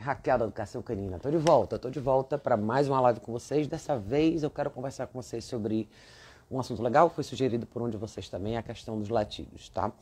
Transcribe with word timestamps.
Raquel 0.00 0.38
da 0.38 0.44
Educação 0.44 0.82
Canina. 0.82 1.16
Estou 1.16 1.30
de 1.30 1.36
volta, 1.36 1.76
estou 1.76 1.90
de 1.90 2.00
volta 2.00 2.38
para 2.38 2.56
mais 2.56 2.88
uma 2.88 3.00
live 3.00 3.20
com 3.20 3.32
vocês. 3.32 3.66
Dessa 3.66 3.98
vez 3.98 4.42
eu 4.42 4.50
quero 4.50 4.70
conversar 4.70 5.06
com 5.08 5.20
vocês 5.20 5.44
sobre 5.44 5.88
um 6.50 6.58
assunto 6.58 6.82
legal 6.82 7.08
que 7.08 7.16
foi 7.16 7.24
sugerido 7.24 7.66
por 7.66 7.82
um 7.82 7.90
de 7.90 7.96
vocês 7.96 8.28
também, 8.28 8.56
a 8.56 8.62
questão 8.62 8.98
dos 8.98 9.08
latidos, 9.08 9.68
tá? 9.68 9.92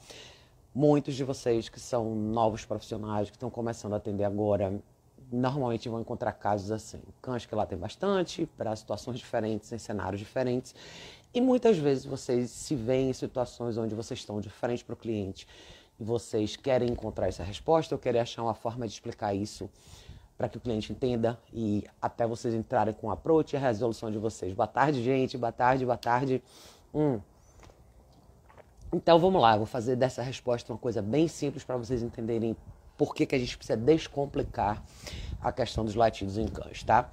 Muitos 0.74 1.14
de 1.14 1.24
vocês 1.24 1.68
que 1.68 1.80
são 1.80 2.14
novos 2.14 2.64
profissionais, 2.64 3.30
que 3.30 3.36
estão 3.36 3.50
começando 3.50 3.94
a 3.94 3.96
atender 3.96 4.24
agora, 4.24 4.78
normalmente 5.32 5.88
vão 5.88 6.00
encontrar 6.00 6.32
casos 6.32 6.70
assim. 6.70 7.00
Cães 7.20 7.44
que 7.44 7.54
lá 7.54 7.66
tem 7.66 7.78
bastante, 7.78 8.46
para 8.56 8.74
situações 8.76 9.18
diferentes, 9.18 9.72
em 9.72 9.78
cenários 9.78 10.20
diferentes. 10.20 10.74
E 11.34 11.40
muitas 11.40 11.76
vezes 11.76 12.04
vocês 12.04 12.50
se 12.50 12.74
veem 12.74 13.10
em 13.10 13.12
situações 13.12 13.76
onde 13.76 13.94
vocês 13.94 14.20
estão 14.20 14.40
de 14.40 14.48
frente 14.48 14.84
para 14.84 14.94
o 14.94 14.96
cliente 14.96 15.46
vocês 15.98 16.56
querem 16.56 16.90
encontrar 16.90 17.28
essa 17.28 17.42
resposta 17.42 17.94
ou 17.94 17.98
querem 17.98 18.20
achar 18.20 18.42
uma 18.42 18.54
forma 18.54 18.86
de 18.86 18.92
explicar 18.92 19.34
isso 19.34 19.68
para 20.36 20.48
que 20.48 20.56
o 20.56 20.60
cliente 20.60 20.92
entenda 20.92 21.38
e 21.52 21.84
até 22.00 22.24
vocês 22.24 22.54
entrarem 22.54 22.94
com 22.94 23.08
o 23.08 23.10
approach 23.10 23.52
e 23.52 23.56
a 23.56 23.60
resolução 23.60 24.10
de 24.10 24.18
vocês. 24.18 24.52
Boa 24.52 24.68
tarde, 24.68 25.02
gente. 25.02 25.36
Boa 25.36 25.50
tarde, 25.50 25.84
boa 25.84 25.96
tarde. 25.96 26.40
Hum. 26.94 27.18
Então 28.92 29.18
vamos 29.18 29.42
lá, 29.42 29.54
eu 29.54 29.58
vou 29.58 29.66
fazer 29.66 29.96
dessa 29.96 30.22
resposta 30.22 30.72
uma 30.72 30.78
coisa 30.78 31.02
bem 31.02 31.28
simples 31.28 31.64
para 31.64 31.76
vocês 31.76 32.02
entenderem 32.02 32.56
por 32.96 33.14
que, 33.14 33.26
que 33.26 33.34
a 33.34 33.38
gente 33.38 33.56
precisa 33.56 33.76
descomplicar 33.76 34.82
a 35.40 35.52
questão 35.52 35.84
dos 35.84 35.94
latidos 35.94 36.38
em 36.38 36.46
cães, 36.46 36.82
tá? 36.82 37.10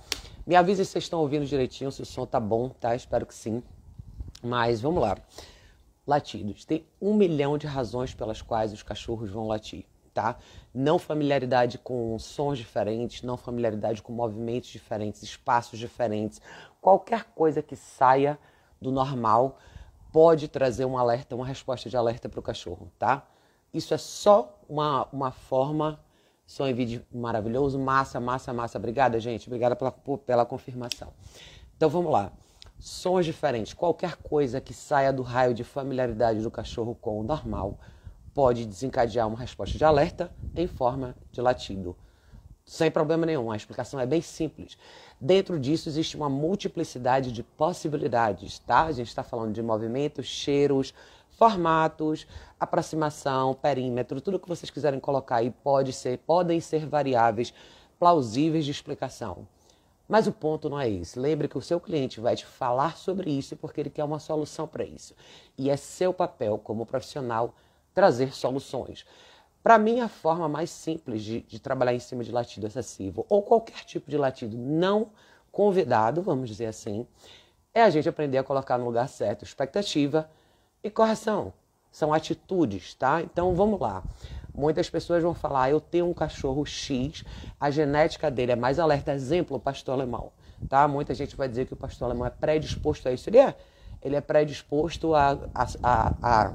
Me 0.48 0.56
avise 0.56 0.86
se 0.86 0.92
vocês 0.92 1.04
estão 1.04 1.20
ouvindo 1.20 1.46
direitinho, 1.46 1.92
se 1.92 2.02
o 2.02 2.06
som 2.06 2.26
tá 2.26 2.40
bom, 2.40 2.70
tá? 2.70 2.96
Espero 2.96 3.26
que 3.26 3.34
sim. 3.34 3.62
Mas 4.42 4.80
vamos 4.80 5.02
lá 5.02 5.18
latidos. 6.06 6.66
Tem 6.66 6.86
um 7.02 7.14
milhão 7.14 7.58
de 7.58 7.68
razões 7.68 8.14
pelas 8.14 8.42
quais 8.42 8.72
os 8.72 8.84
cachorros 8.84 9.32
vão 9.32 9.48
latir, 9.48 9.86
tá? 10.14 10.38
Não 10.74 11.00
familiaridade 11.00 11.78
com 11.78 12.18
sons 12.20 12.58
diferentes, 12.58 13.24
não 13.24 13.38
familiaridade 13.38 14.02
com 14.02 14.14
movimentos 14.14 14.70
diferentes, 14.70 15.24
espaços 15.24 15.80
diferentes. 15.80 16.40
Qualquer 16.80 17.26
coisa 17.36 17.62
que 17.62 17.76
saia 17.76 18.38
do 18.80 18.92
normal 18.92 19.58
pode 20.12 20.48
trazer 20.48 20.86
um 20.86 20.98
alerta, 20.98 21.36
uma 21.36 21.46
resposta 21.46 21.90
de 21.90 21.98
alerta 21.98 22.30
para 22.30 22.40
o 22.40 22.44
cachorro, 22.44 22.92
tá? 22.98 23.28
Isso 23.74 23.94
é 23.94 23.98
só 23.98 24.58
uma, 24.70 25.08
uma 25.12 25.32
forma. 25.32 26.00
Som 26.48 26.68
em 26.68 26.74
vídeo 26.76 27.04
maravilhoso. 27.12 27.80
Massa, 27.80 28.20
massa, 28.20 28.54
massa. 28.54 28.78
Obrigada, 28.78 29.20
gente. 29.20 29.48
Obrigada 29.48 29.76
pela, 29.76 29.92
pela 29.92 30.46
confirmação. 30.46 31.12
Então 31.76 31.90
vamos 31.90 32.12
lá 32.12 32.32
sons 32.80 33.26
diferentes, 33.26 33.74
qualquer 33.74 34.16
coisa 34.18 34.62
que 34.62 34.74
saia 34.74 35.12
do 35.12 35.22
raio 35.22 35.54
de 35.54 35.64
familiaridade 35.64 36.42
do 36.42 36.52
cachorro 36.52 36.96
com 36.96 37.20
o 37.20 37.24
normal 37.24 37.80
pode 38.34 38.66
desencadear 38.66 39.28
uma 39.28 39.38
resposta 39.38 39.78
de 39.78 39.86
alerta 39.86 40.32
em 40.56 40.68
forma 40.68 41.16
de 41.32 41.42
latido. 41.42 41.96
Sem 42.66 42.90
problema 42.90 43.26
nenhum, 43.26 43.52
a 43.52 43.56
explicação 43.56 44.00
é 44.00 44.06
bem 44.06 44.22
simples. 44.22 44.78
Dentro 45.22 45.60
disso 45.60 45.88
existe 45.88 46.18
uma 46.18 46.30
multiplicidade 46.30 47.32
de 47.32 47.44
possibilidades, 47.44 48.60
tá? 48.60 48.86
A 48.86 48.92
gente 48.92 49.08
está 49.08 49.24
falando 49.24 49.54
de 49.54 49.62
movimentos, 49.62 50.26
cheiros, 50.26 50.94
formatos, 51.38 52.26
aproximação, 52.60 53.54
perímetro, 53.54 54.20
tudo 54.20 54.40
que 54.40 54.48
vocês 54.48 54.70
quiserem 54.70 55.00
colocar 55.00 55.38
aí 55.38 55.52
pode 55.52 55.94
ser, 55.94 56.18
podem 56.20 56.60
ser 56.60 56.86
variáveis 56.88 57.54
plausíveis 58.00 58.66
de 58.66 58.72
explicação. 58.72 59.48
Mas 60.08 60.28
o 60.28 60.32
ponto 60.32 60.70
não 60.70 60.80
é 60.80 60.90
esse. 60.90 61.18
Lembre 61.20 61.48
que 61.48 61.58
o 61.58 61.62
seu 61.62 61.80
cliente 61.80 62.20
vai 62.20 62.36
te 62.36 62.46
falar 62.46 62.98
sobre 62.98 63.32
isso 63.32 63.56
porque 63.56 63.82
ele 63.82 63.90
quer 63.90 64.04
uma 64.04 64.20
solução 64.20 64.68
para 64.68 64.84
isso. 64.84 65.16
E 65.58 65.70
é 65.70 65.78
seu 65.78 66.14
papel, 66.14 66.58
como 66.58 66.86
profissional, 66.86 67.56
trazer 67.94 68.34
soluções. 68.34 69.06
Para 69.64 69.80
mim, 69.80 70.00
a 70.00 70.08
forma 70.08 70.48
mais 70.48 70.70
simples 70.70 71.24
de, 71.24 71.42
de, 71.42 71.60
trabalhar 71.60 71.94
em 71.94 72.00
cima 72.00 72.24
de 72.24 72.32
latido 72.32 72.68
excessivo 72.68 73.26
ou 73.28 73.42
qualquer 73.42 73.84
tipo 73.84 74.12
de 74.12 74.18
latido 74.18 74.56
não 74.56 75.10
convidado, 75.52 76.22
vamos 76.22 76.50
dizer 76.50 76.68
assim, 76.68 77.08
é 77.74 77.82
a 77.82 77.90
gente 77.90 78.08
aprender 78.08 78.38
a 78.38 78.44
colocar 78.44 78.78
no 78.78 78.86
lugar 78.86 79.10
certo 79.10 79.44
expectativa 79.44 80.30
e 80.84 80.90
correção. 80.92 81.52
São 81.92 82.14
atitudes, 82.14 82.94
tá? 82.94 83.22
Então 83.24 83.56
vamos 83.56 83.80
lá. 83.80 84.04
Muitas 84.56 84.90
pessoas 84.90 85.22
vão 85.22 85.34
falar, 85.34 85.70
eu 85.70 85.82
tenho 85.82 86.10
um 86.10 86.14
cachorro 86.14 86.66
X, 86.66 87.24
a 87.60 87.70
genética 87.70 88.32
dele 88.32 88.54
é 88.54 88.56
mais 88.56 88.80
alerta. 88.80 89.14
Exemplo, 89.14 89.58
o 89.58 89.60
pastor 89.60 89.94
alemão. 89.94 90.32
Tá? 90.70 90.88
Muita 90.88 91.14
gente 91.14 91.36
vai 91.36 91.48
dizer 91.48 91.66
que 91.66 91.74
o 91.74 91.78
pastor 91.78 92.06
alemão 92.06 92.26
é 92.26 92.30
predisposto 92.30 93.08
a 93.08 93.12
isso. 93.12 93.30
Ele 93.30 93.38
é. 93.38 93.56
Ele 94.02 94.16
é 94.16 94.22
predisposto 94.22 95.16
a, 95.16 95.38
a, 95.54 95.68
a, 95.84 96.54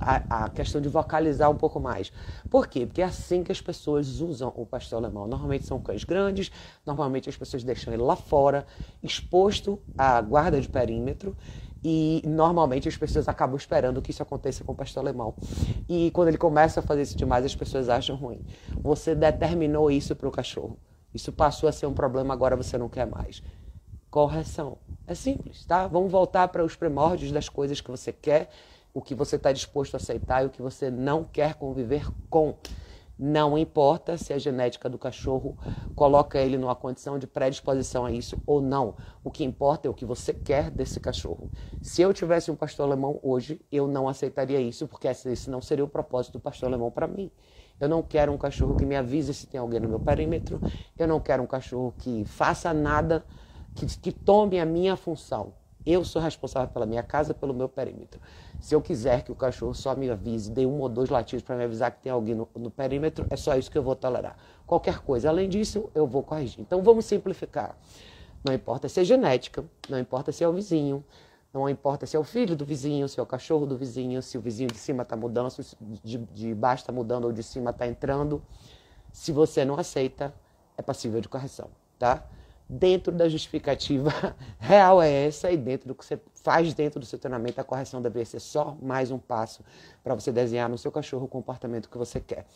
a, 0.00 0.44
a 0.44 0.48
questão 0.50 0.80
de 0.80 0.88
vocalizar 0.88 1.50
um 1.50 1.56
pouco 1.56 1.80
mais. 1.80 2.12
Por 2.50 2.66
quê? 2.66 2.86
Porque 2.86 3.02
é 3.02 3.04
assim 3.04 3.42
que 3.42 3.50
as 3.50 3.60
pessoas 3.60 4.20
usam 4.20 4.52
o 4.54 4.66
pastor 4.66 4.98
alemão. 4.98 5.26
Normalmente 5.26 5.64
são 5.64 5.80
cães 5.80 6.04
grandes, 6.04 6.50
normalmente 6.84 7.28
as 7.28 7.36
pessoas 7.36 7.64
deixam 7.64 7.92
ele 7.92 8.02
lá 8.02 8.16
fora, 8.16 8.66
exposto 9.02 9.80
à 9.96 10.20
guarda 10.20 10.60
de 10.60 10.68
perímetro, 10.68 11.36
e 11.84 12.22
normalmente 12.26 12.88
as 12.88 12.96
pessoas 12.96 13.28
acabam 13.28 13.56
esperando 13.56 14.00
que 14.00 14.10
isso 14.10 14.22
aconteça 14.22 14.64
com 14.64 14.72
o 14.72 14.74
pastor 14.74 15.02
alemão. 15.02 15.34
E 15.86 16.10
quando 16.12 16.28
ele 16.28 16.38
começa 16.38 16.80
a 16.80 16.82
fazer 16.82 17.02
isso 17.02 17.16
demais, 17.16 17.44
as 17.44 17.54
pessoas 17.54 17.90
acham 17.90 18.16
ruim. 18.16 18.40
Você 18.82 19.14
determinou 19.14 19.90
isso 19.90 20.16
para 20.16 20.26
o 20.26 20.32
cachorro. 20.32 20.78
Isso 21.12 21.30
passou 21.30 21.68
a 21.68 21.72
ser 21.72 21.86
um 21.86 21.92
problema, 21.92 22.32
agora 22.32 22.56
você 22.56 22.78
não 22.78 22.88
quer 22.88 23.06
mais. 23.06 23.42
Correção. 24.10 24.78
É 25.06 25.14
simples, 25.14 25.66
tá? 25.66 25.86
Vamos 25.86 26.10
voltar 26.10 26.48
para 26.48 26.64
os 26.64 26.74
primórdios 26.74 27.30
das 27.30 27.50
coisas 27.50 27.82
que 27.82 27.90
você 27.90 28.10
quer, 28.10 28.48
o 28.94 29.02
que 29.02 29.14
você 29.14 29.36
está 29.36 29.52
disposto 29.52 29.94
a 29.94 29.98
aceitar 29.98 30.42
e 30.42 30.46
o 30.46 30.50
que 30.50 30.62
você 30.62 30.90
não 30.90 31.22
quer 31.22 31.54
conviver 31.54 32.08
com. 32.30 32.54
Não 33.16 33.56
importa 33.56 34.16
se 34.16 34.32
a 34.32 34.38
genética 34.38 34.88
do 34.88 34.98
cachorro 34.98 35.56
coloca 35.94 36.38
ele 36.38 36.58
numa 36.58 36.74
condição 36.74 37.16
de 37.16 37.28
predisposição 37.28 38.04
a 38.04 38.10
isso 38.10 38.36
ou 38.44 38.60
não. 38.60 38.96
O 39.22 39.30
que 39.30 39.44
importa 39.44 39.86
é 39.86 39.90
o 39.90 39.94
que 39.94 40.04
você 40.04 40.34
quer 40.34 40.68
desse 40.68 40.98
cachorro. 40.98 41.48
Se 41.80 42.02
eu 42.02 42.12
tivesse 42.12 42.50
um 42.50 42.56
pastor 42.56 42.86
alemão 42.86 43.20
hoje, 43.22 43.60
eu 43.70 43.86
não 43.86 44.08
aceitaria 44.08 44.60
isso, 44.60 44.88
porque 44.88 45.06
esse 45.06 45.48
não 45.48 45.62
seria 45.62 45.84
o 45.84 45.88
propósito 45.88 46.34
do 46.34 46.40
pastor 46.40 46.68
alemão 46.68 46.90
para 46.90 47.06
mim. 47.06 47.30
Eu 47.78 47.88
não 47.88 48.02
quero 48.02 48.32
um 48.32 48.38
cachorro 48.38 48.74
que 48.74 48.84
me 48.84 48.96
avise 48.96 49.32
se 49.32 49.46
tem 49.46 49.60
alguém 49.60 49.78
no 49.78 49.88
meu 49.88 50.00
perímetro. 50.00 50.60
Eu 50.98 51.06
não 51.06 51.20
quero 51.20 51.42
um 51.42 51.46
cachorro 51.46 51.94
que 51.98 52.24
faça 52.24 52.72
nada 52.72 53.24
que, 53.74 53.86
que 53.86 54.10
tome 54.12 54.58
a 54.58 54.66
minha 54.66 54.96
função. 54.96 55.52
Eu 55.86 56.04
sou 56.04 56.20
responsável 56.20 56.68
pela 56.68 56.86
minha 56.86 57.02
casa, 57.02 57.34
pelo 57.34 57.52
meu 57.52 57.68
perímetro. 57.68 58.20
Se 58.60 58.74
eu 58.74 58.80
quiser 58.80 59.22
que 59.22 59.30
o 59.30 59.34
cachorro 59.34 59.74
só 59.74 59.94
me 59.94 60.08
avise, 60.08 60.50
dê 60.50 60.64
um 60.64 60.80
ou 60.80 60.88
dois 60.88 61.10
latidos 61.10 61.42
para 61.42 61.56
me 61.56 61.64
avisar 61.64 61.90
que 61.90 62.00
tem 62.02 62.10
alguém 62.10 62.34
no, 62.34 62.48
no, 62.56 62.70
perímetro, 62.70 63.26
é 63.28 63.36
só 63.36 63.56
isso 63.56 63.70
que 63.70 63.76
eu 63.76 63.82
vou 63.82 63.94
tolerar. 63.94 64.36
Qualquer 64.66 65.00
coisa 65.00 65.28
além 65.28 65.48
disso, 65.48 65.90
eu 65.94 66.06
vou 66.06 66.22
corrigir. 66.22 66.60
Então 66.60 66.82
vamos 66.82 67.04
simplificar. 67.04 67.76
Não 68.42 68.52
importa 68.52 68.88
se 68.88 69.00
é 69.00 69.04
genética, 69.04 69.64
não 69.88 69.98
importa 69.98 70.32
se 70.32 70.42
é 70.42 70.48
o 70.48 70.52
vizinho, 70.52 71.04
não 71.52 71.68
importa 71.68 72.06
se 72.06 72.16
é 72.16 72.18
o 72.18 72.24
filho 72.24 72.56
do 72.56 72.64
vizinho, 72.64 73.08
se 73.08 73.20
é 73.20 73.22
o 73.22 73.26
cachorro 73.26 73.64
do 73.66 73.76
vizinho, 73.76 74.20
se 74.22 74.36
o 74.36 74.40
vizinho 74.40 74.70
de 74.70 74.78
cima 74.78 75.02
está 75.02 75.16
mudando, 75.16 75.50
se 75.50 75.76
de, 76.02 76.18
de 76.18 76.54
baixo 76.54 76.82
está 76.82 76.92
mudando 76.92 77.26
ou 77.26 77.32
de 77.32 77.42
cima 77.42 77.70
está 77.70 77.86
entrando. 77.86 78.42
Se 79.12 79.32
você 79.32 79.64
não 79.64 79.76
aceita, 79.76 80.34
é 80.76 80.82
passível 80.82 81.20
de 81.20 81.28
correção, 81.28 81.68
tá? 81.98 82.24
Dentro 82.68 83.12
da 83.12 83.28
justificativa 83.28 84.10
real 84.58 85.02
é 85.02 85.26
essa 85.26 85.50
e 85.50 85.56
dentro 85.56 85.88
do 85.88 85.94
que 85.94 86.04
você 86.04 86.18
faz 86.34 86.74
dentro 86.74 87.00
do 87.00 87.06
seu 87.06 87.18
treinamento, 87.18 87.60
a 87.60 87.64
correção 87.64 88.00
deveria 88.00 88.26
ser 88.26 88.40
só 88.40 88.76
mais 88.82 89.10
um 89.10 89.18
passo 89.18 89.62
para 90.02 90.14
você 90.14 90.32
desenhar 90.32 90.68
no 90.68 90.78
seu 90.78 90.90
cachorro 90.90 91.24
o 91.24 91.28
comportamento 91.28 91.88
que 91.88 91.98
você 91.98 92.20
quer. 92.20 92.46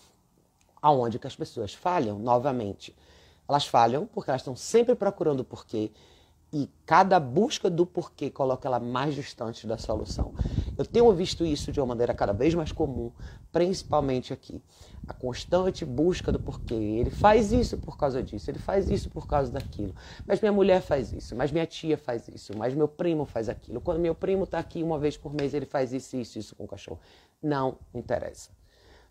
Aonde 0.80 1.18
que 1.18 1.26
as 1.26 1.34
pessoas 1.34 1.74
falham, 1.74 2.18
novamente, 2.18 2.94
elas 3.48 3.66
falham 3.66 4.06
porque 4.06 4.30
elas 4.30 4.42
estão 4.42 4.54
sempre 4.54 4.94
procurando 4.94 5.40
o 5.40 5.44
porquê 5.44 5.90
e 6.52 6.68
cada 6.86 7.20
busca 7.20 7.68
do 7.68 7.84
porquê 7.84 8.30
coloca 8.30 8.66
ela 8.68 8.78
mais 8.78 9.14
distante 9.14 9.66
da 9.66 9.76
solução. 9.76 10.34
Eu 10.78 10.86
tenho 10.86 11.12
visto 11.12 11.44
isso 11.44 11.72
de 11.72 11.80
uma 11.80 11.86
maneira 11.86 12.14
cada 12.14 12.32
vez 12.32 12.54
mais 12.54 12.70
comum, 12.70 13.10
principalmente 13.50 14.32
aqui. 14.32 14.62
A 15.08 15.12
constante 15.12 15.84
busca 15.84 16.30
do 16.30 16.38
porquê. 16.38 16.74
Ele 16.74 17.10
faz 17.10 17.50
isso 17.50 17.76
por 17.76 17.98
causa 17.98 18.22
disso, 18.22 18.48
ele 18.48 18.60
faz 18.60 18.88
isso 18.88 19.10
por 19.10 19.26
causa 19.26 19.50
daquilo. 19.50 19.92
Mas 20.24 20.40
minha 20.40 20.52
mulher 20.52 20.80
faz 20.80 21.12
isso, 21.12 21.34
mas 21.34 21.50
minha 21.50 21.66
tia 21.66 21.98
faz 21.98 22.28
isso, 22.28 22.56
mas 22.56 22.74
meu 22.74 22.86
primo 22.86 23.24
faz 23.24 23.48
aquilo. 23.48 23.80
Quando 23.80 23.98
meu 23.98 24.14
primo 24.14 24.44
está 24.44 24.60
aqui 24.60 24.80
uma 24.80 25.00
vez 25.00 25.16
por 25.16 25.34
mês, 25.34 25.52
ele 25.52 25.66
faz 25.66 25.92
isso, 25.92 26.16
isso, 26.16 26.38
isso 26.38 26.54
com 26.54 26.62
o 26.62 26.68
cachorro. 26.68 27.00
Não 27.42 27.76
interessa. 27.92 28.50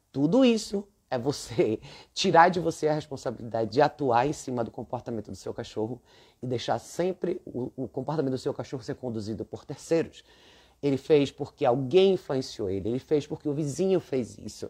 Tudo 0.09 0.45
isso 0.45 0.87
é 1.09 1.17
você 1.17 1.81
tirar 2.13 2.49
de 2.49 2.61
você 2.61 2.87
a 2.87 2.93
responsabilidade 2.93 3.71
de 3.71 3.81
atuar 3.81 4.25
em 4.25 4.33
cima 4.33 4.63
do 4.63 4.71
comportamento 4.71 5.31
do 5.31 5.35
seu 5.35 5.53
cachorro 5.53 6.01
e 6.41 6.47
deixar 6.47 6.79
sempre 6.79 7.41
o, 7.45 7.71
o 7.75 7.87
comportamento 7.87 8.31
do 8.31 8.37
seu 8.37 8.53
cachorro 8.53 8.83
ser 8.83 8.95
conduzido 8.95 9.43
por 9.43 9.65
terceiros. 9.65 10.23
Ele 10.81 10.97
fez 10.97 11.31
porque 11.31 11.65
alguém 11.65 12.13
influenciou 12.13 12.69
ele, 12.69 12.89
ele 12.89 12.99
fez 12.99 13.25
porque 13.25 13.49
o 13.49 13.53
vizinho 13.53 13.99
fez 13.99 14.37
isso. 14.37 14.69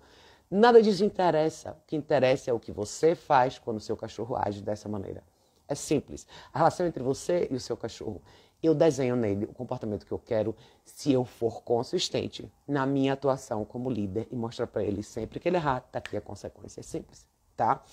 Nada 0.50 0.82
disso 0.82 1.04
interessa. 1.04 1.72
O 1.72 1.86
que 1.86 1.96
interessa 1.96 2.50
é 2.50 2.54
o 2.54 2.60
que 2.60 2.72
você 2.72 3.16
faz 3.16 3.60
quando 3.60 3.78
o 3.78 3.82
seu 3.82 3.98
cachorro 3.98 4.36
age 4.38 4.62
dessa 4.62 4.88
maneira. 4.88 5.22
É 5.68 5.76
simples. 5.76 6.26
A 6.54 6.60
relação 6.60 6.86
entre 6.86 7.04
você 7.04 7.48
e 7.52 7.56
o 7.56 7.60
seu 7.60 7.76
cachorro. 7.76 8.22
Eu 8.64 8.74
desenho 8.74 9.16
nele 9.16 9.46
o 9.46 9.54
comportamento 9.54 10.06
que 10.06 10.12
eu 10.12 10.18
quero 10.18 10.56
se 10.84 11.12
eu 11.12 11.24
for 11.26 11.62
consistente 11.62 12.52
na 12.68 12.86
minha 12.86 13.14
atuação 13.14 13.64
como 13.64 13.90
líder 13.90 14.28
e 14.32 14.36
mostrar 14.36 14.66
para 14.66 14.84
ele 14.84 15.04
sempre 15.04 15.40
que 15.40 15.48
ele 15.48 15.58
errar, 15.58 15.82
tá 15.82 16.00
aqui 16.00 16.18
a 16.18 16.22
consequência. 16.22 16.80
É 16.80 16.84
simples, 16.84 17.28
tá? 17.56 17.84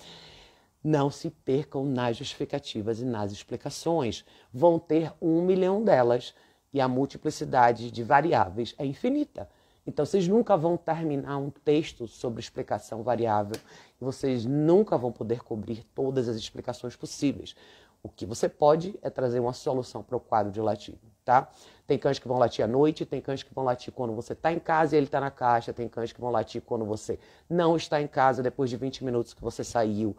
Não 0.83 1.11
se 1.11 1.29
percam 1.29 1.85
nas 1.85 2.17
justificativas 2.17 2.99
e 2.99 3.05
nas 3.05 3.31
explicações. 3.31 4.25
Vão 4.51 4.79
ter 4.79 5.13
um 5.21 5.41
milhão 5.41 5.83
delas 5.83 6.33
e 6.75 6.81
a 6.81 6.89
multiplicidade 6.89 7.89
de 7.89 8.03
variáveis 8.03 8.75
é 8.77 8.85
infinita. 8.85 9.47
Então, 9.87 10.05
vocês 10.05 10.27
nunca 10.27 10.57
vão 10.57 10.75
terminar 10.75 11.37
um 11.37 11.49
texto 11.49 12.05
sobre 12.05 12.41
explicação 12.41 13.01
variável 13.01 13.55
e 14.01 14.03
vocês 14.03 14.43
nunca 14.43 14.97
vão 14.97 15.09
poder 15.09 15.41
cobrir 15.41 15.85
todas 15.95 16.27
as 16.27 16.35
explicações 16.35 16.93
possíveis. 16.93 17.55
O 18.03 18.09
que 18.09 18.25
você 18.25 18.49
pode 18.49 18.99
é 19.01 19.09
trazer 19.09 19.39
uma 19.39 19.53
solução 19.53 20.03
para 20.03 20.17
o 20.17 20.19
quadro 20.19 20.51
de 20.51 20.59
latido, 20.59 20.99
tá? 21.23 21.49
Tem 21.87 21.97
cães 21.97 22.19
que 22.19 22.27
vão 22.27 22.37
latir 22.37 22.65
à 22.65 22.67
noite, 22.67 23.05
tem 23.05 23.21
cães 23.21 23.41
que 23.41 23.53
vão 23.53 23.63
latir 23.63 23.93
quando 23.93 24.13
você 24.13 24.33
está 24.33 24.51
em 24.51 24.59
casa 24.59 24.95
e 24.95 24.97
ele 24.97 25.05
está 25.05 25.21
na 25.21 25.31
caixa, 25.31 25.71
tem 25.71 25.87
cães 25.87 26.11
que 26.11 26.19
vão 26.19 26.29
latir 26.29 26.61
quando 26.61 26.83
você 26.83 27.17
não 27.49 27.77
está 27.77 28.01
em 28.01 28.07
casa, 28.07 28.43
depois 28.43 28.69
de 28.69 28.75
20 28.75 29.01
minutos 29.05 29.33
que 29.33 29.41
você 29.41 29.63
saiu. 29.63 30.13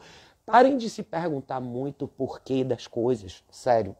Parem 0.46 0.78
de 0.78 0.88
se 0.88 1.02
perguntar 1.02 1.60
muito 1.60 2.06
o 2.06 2.08
porquê 2.08 2.64
das 2.64 2.86
coisas, 2.86 3.44
sério. 3.50 3.94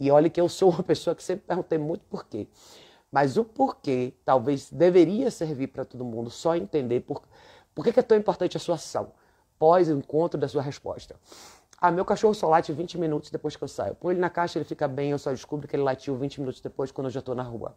E 0.00 0.10
olha 0.10 0.28
que 0.28 0.40
eu 0.40 0.48
sou 0.48 0.70
uma 0.70 0.82
pessoa 0.84 1.14
que 1.14 1.22
sempre 1.22 1.46
perguntei 1.46 1.78
muito 1.78 2.02
porquê. 2.10 2.48
Mas 3.12 3.36
o 3.36 3.44
porquê 3.44 4.14
talvez 4.24 4.70
deveria 4.70 5.30
servir 5.30 5.68
para 5.68 5.84
todo 5.84 6.04
mundo 6.04 6.30
só 6.30 6.56
entender 6.56 7.00
por, 7.00 7.22
por 7.74 7.84
que, 7.84 7.92
que 7.92 8.00
é 8.00 8.02
tão 8.02 8.18
importante 8.18 8.56
a 8.56 8.60
sua 8.60 8.76
ação 8.76 9.12
pós 9.60 9.88
o 9.90 9.92
encontro 9.92 10.40
da 10.40 10.48
sua 10.48 10.62
resposta. 10.62 11.14
Ah, 11.78 11.90
meu 11.90 12.04
cachorro 12.04 12.32
só 12.32 12.48
late 12.48 12.72
20 12.72 12.96
minutos 12.96 13.30
depois 13.30 13.54
que 13.56 13.62
eu 13.62 13.68
saio. 13.68 13.94
Põe 13.94 14.14
ele 14.14 14.20
na 14.20 14.30
caixa, 14.30 14.58
ele 14.58 14.64
fica 14.64 14.88
bem, 14.88 15.10
eu 15.10 15.18
só 15.18 15.30
descubro 15.30 15.68
que 15.68 15.76
ele 15.76 15.82
latiu 15.82 16.16
20 16.16 16.40
minutos 16.40 16.62
depois 16.62 16.90
quando 16.90 17.08
eu 17.08 17.10
já 17.10 17.20
estou 17.20 17.34
na 17.34 17.42
rua. 17.42 17.76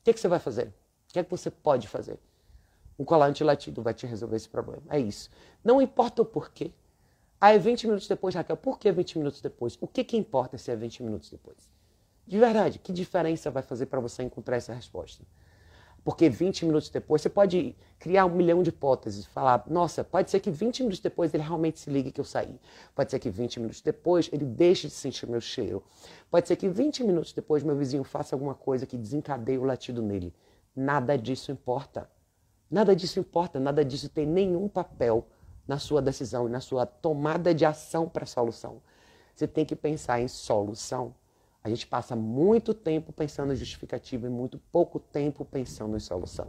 O 0.00 0.04
que, 0.04 0.12
que 0.12 0.18
você 0.18 0.26
vai 0.26 0.40
fazer? 0.40 0.66
O 1.08 1.12
que 1.12 1.20
é 1.20 1.24
que 1.24 1.30
você 1.30 1.50
pode 1.50 1.86
fazer? 1.86 2.18
Um 2.98 3.04
colar 3.04 3.26
antilatido 3.26 3.80
vai 3.80 3.94
te 3.94 4.06
resolver 4.06 4.36
esse 4.36 4.48
problema. 4.48 4.82
É 4.90 4.98
isso. 4.98 5.30
Não 5.64 5.80
importa 5.80 6.20
o 6.20 6.24
porquê. 6.24 6.72
É 7.40 7.58
20 7.58 7.86
minutos 7.86 8.06
depois, 8.06 8.34
Raquel. 8.34 8.56
Por 8.56 8.78
que 8.78 8.92
20 8.92 9.18
minutos 9.18 9.40
depois? 9.40 9.78
O 9.80 9.86
que, 9.86 10.04
que 10.04 10.16
importa 10.16 10.58
se 10.58 10.70
é 10.70 10.76
20 10.76 11.02
minutos 11.02 11.30
depois? 11.30 11.56
De 12.26 12.38
verdade, 12.38 12.78
que 12.78 12.92
diferença 12.92 13.50
vai 13.50 13.62
fazer 13.62 13.86
para 13.86 13.98
você 13.98 14.22
encontrar 14.22 14.56
essa 14.56 14.74
resposta? 14.74 15.24
Porque 16.04 16.28
20 16.28 16.66
minutos 16.66 16.88
depois, 16.88 17.20
você 17.22 17.28
pode 17.28 17.74
criar 17.98 18.24
um 18.26 18.34
milhão 18.34 18.62
de 18.62 18.70
hipóteses, 18.70 19.26
falar, 19.26 19.64
nossa, 19.68 20.04
pode 20.04 20.30
ser 20.30 20.40
que 20.40 20.50
20 20.50 20.80
minutos 20.80 21.00
depois 21.00 21.32
ele 21.34 21.42
realmente 21.42 21.78
se 21.78 21.90
ligue 21.90 22.10
que 22.10 22.20
eu 22.20 22.24
saí. 22.24 22.58
Pode 22.94 23.10
ser 23.10 23.18
que 23.18 23.30
20 23.30 23.60
minutos 23.60 23.80
depois 23.80 24.28
ele 24.32 24.44
deixe 24.44 24.86
de 24.86 24.94
sentir 24.94 25.26
meu 25.26 25.40
cheiro. 25.40 25.82
Pode 26.30 26.46
ser 26.46 26.56
que 26.56 26.68
20 26.68 27.04
minutos 27.04 27.32
depois 27.32 27.62
meu 27.62 27.76
vizinho 27.76 28.04
faça 28.04 28.34
alguma 28.34 28.54
coisa 28.54 28.86
que 28.86 28.96
desencadeie 28.96 29.58
o 29.58 29.64
latido 29.64 30.02
nele. 30.02 30.34
Nada 30.74 31.16
disso 31.16 31.50
importa. 31.50 32.08
Nada 32.70 32.94
disso 32.94 33.18
importa, 33.18 33.58
nada 33.58 33.84
disso 33.84 34.08
tem 34.08 34.24
nenhum 34.24 34.68
papel 34.68 35.26
na 35.70 35.78
sua 35.78 36.02
decisão 36.02 36.48
e 36.48 36.50
na 36.50 36.58
sua 36.58 36.84
tomada 36.84 37.54
de 37.54 37.64
ação 37.64 38.08
para 38.08 38.24
a 38.24 38.26
solução. 38.26 38.82
Você 39.32 39.46
tem 39.46 39.64
que 39.64 39.76
pensar 39.76 40.20
em 40.20 40.26
solução. 40.26 41.14
A 41.62 41.68
gente 41.68 41.86
passa 41.86 42.16
muito 42.16 42.74
tempo 42.74 43.12
pensando 43.12 43.52
em 43.52 43.56
justificativa 43.56 44.26
e 44.26 44.30
muito 44.30 44.58
pouco 44.72 44.98
tempo 44.98 45.44
pensando 45.44 45.96
em 45.96 46.00
solução. 46.00 46.48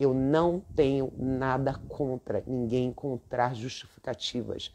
Eu 0.00 0.12
não 0.12 0.60
tenho 0.74 1.12
nada 1.16 1.74
contra 1.88 2.42
ninguém 2.48 2.88
encontrar 2.88 3.54
justificativas, 3.54 4.74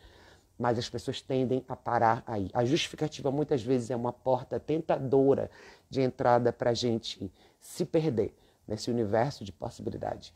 mas 0.58 0.80
as 0.80 0.88
pessoas 0.88 1.20
tendem 1.20 1.66
a 1.68 1.76
parar 1.76 2.24
aí. 2.26 2.50
A 2.54 2.64
justificativa 2.64 3.30
muitas 3.32 3.62
vezes 3.62 3.92
é 3.92 3.96
uma 3.98 4.14
porta 4.14 4.62
tentadora 4.62 5.52
de 5.90 6.00
entrada 6.00 6.54
para 6.54 6.70
a 6.70 6.74
gente 6.74 7.30
se 7.60 7.84
perder 7.84 8.34
nesse 8.66 8.90
universo 8.90 9.44
de 9.44 9.52
possibilidades. 9.52 10.32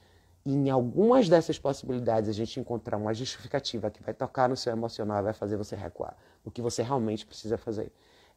E 0.48 0.54
em 0.54 0.70
algumas 0.70 1.28
dessas 1.28 1.60
possibilidades 1.60 2.30
a 2.30 2.32
gente 2.32 2.58
encontrar 2.58 2.96
uma 2.96 3.14
justificativa 3.14 3.92
que 3.92 4.02
vai 4.02 4.14
tocar 4.14 4.48
no 4.48 4.56
seu 4.56 4.72
emocional, 4.72 5.22
vai 5.22 5.34
fazer 5.34 5.58
você 5.58 5.76
recuar 5.76 6.16
o 6.46 6.50
que 6.50 6.62
você 6.62 6.82
realmente 6.82 7.26
precisa 7.26 7.58
fazer. 7.58 7.92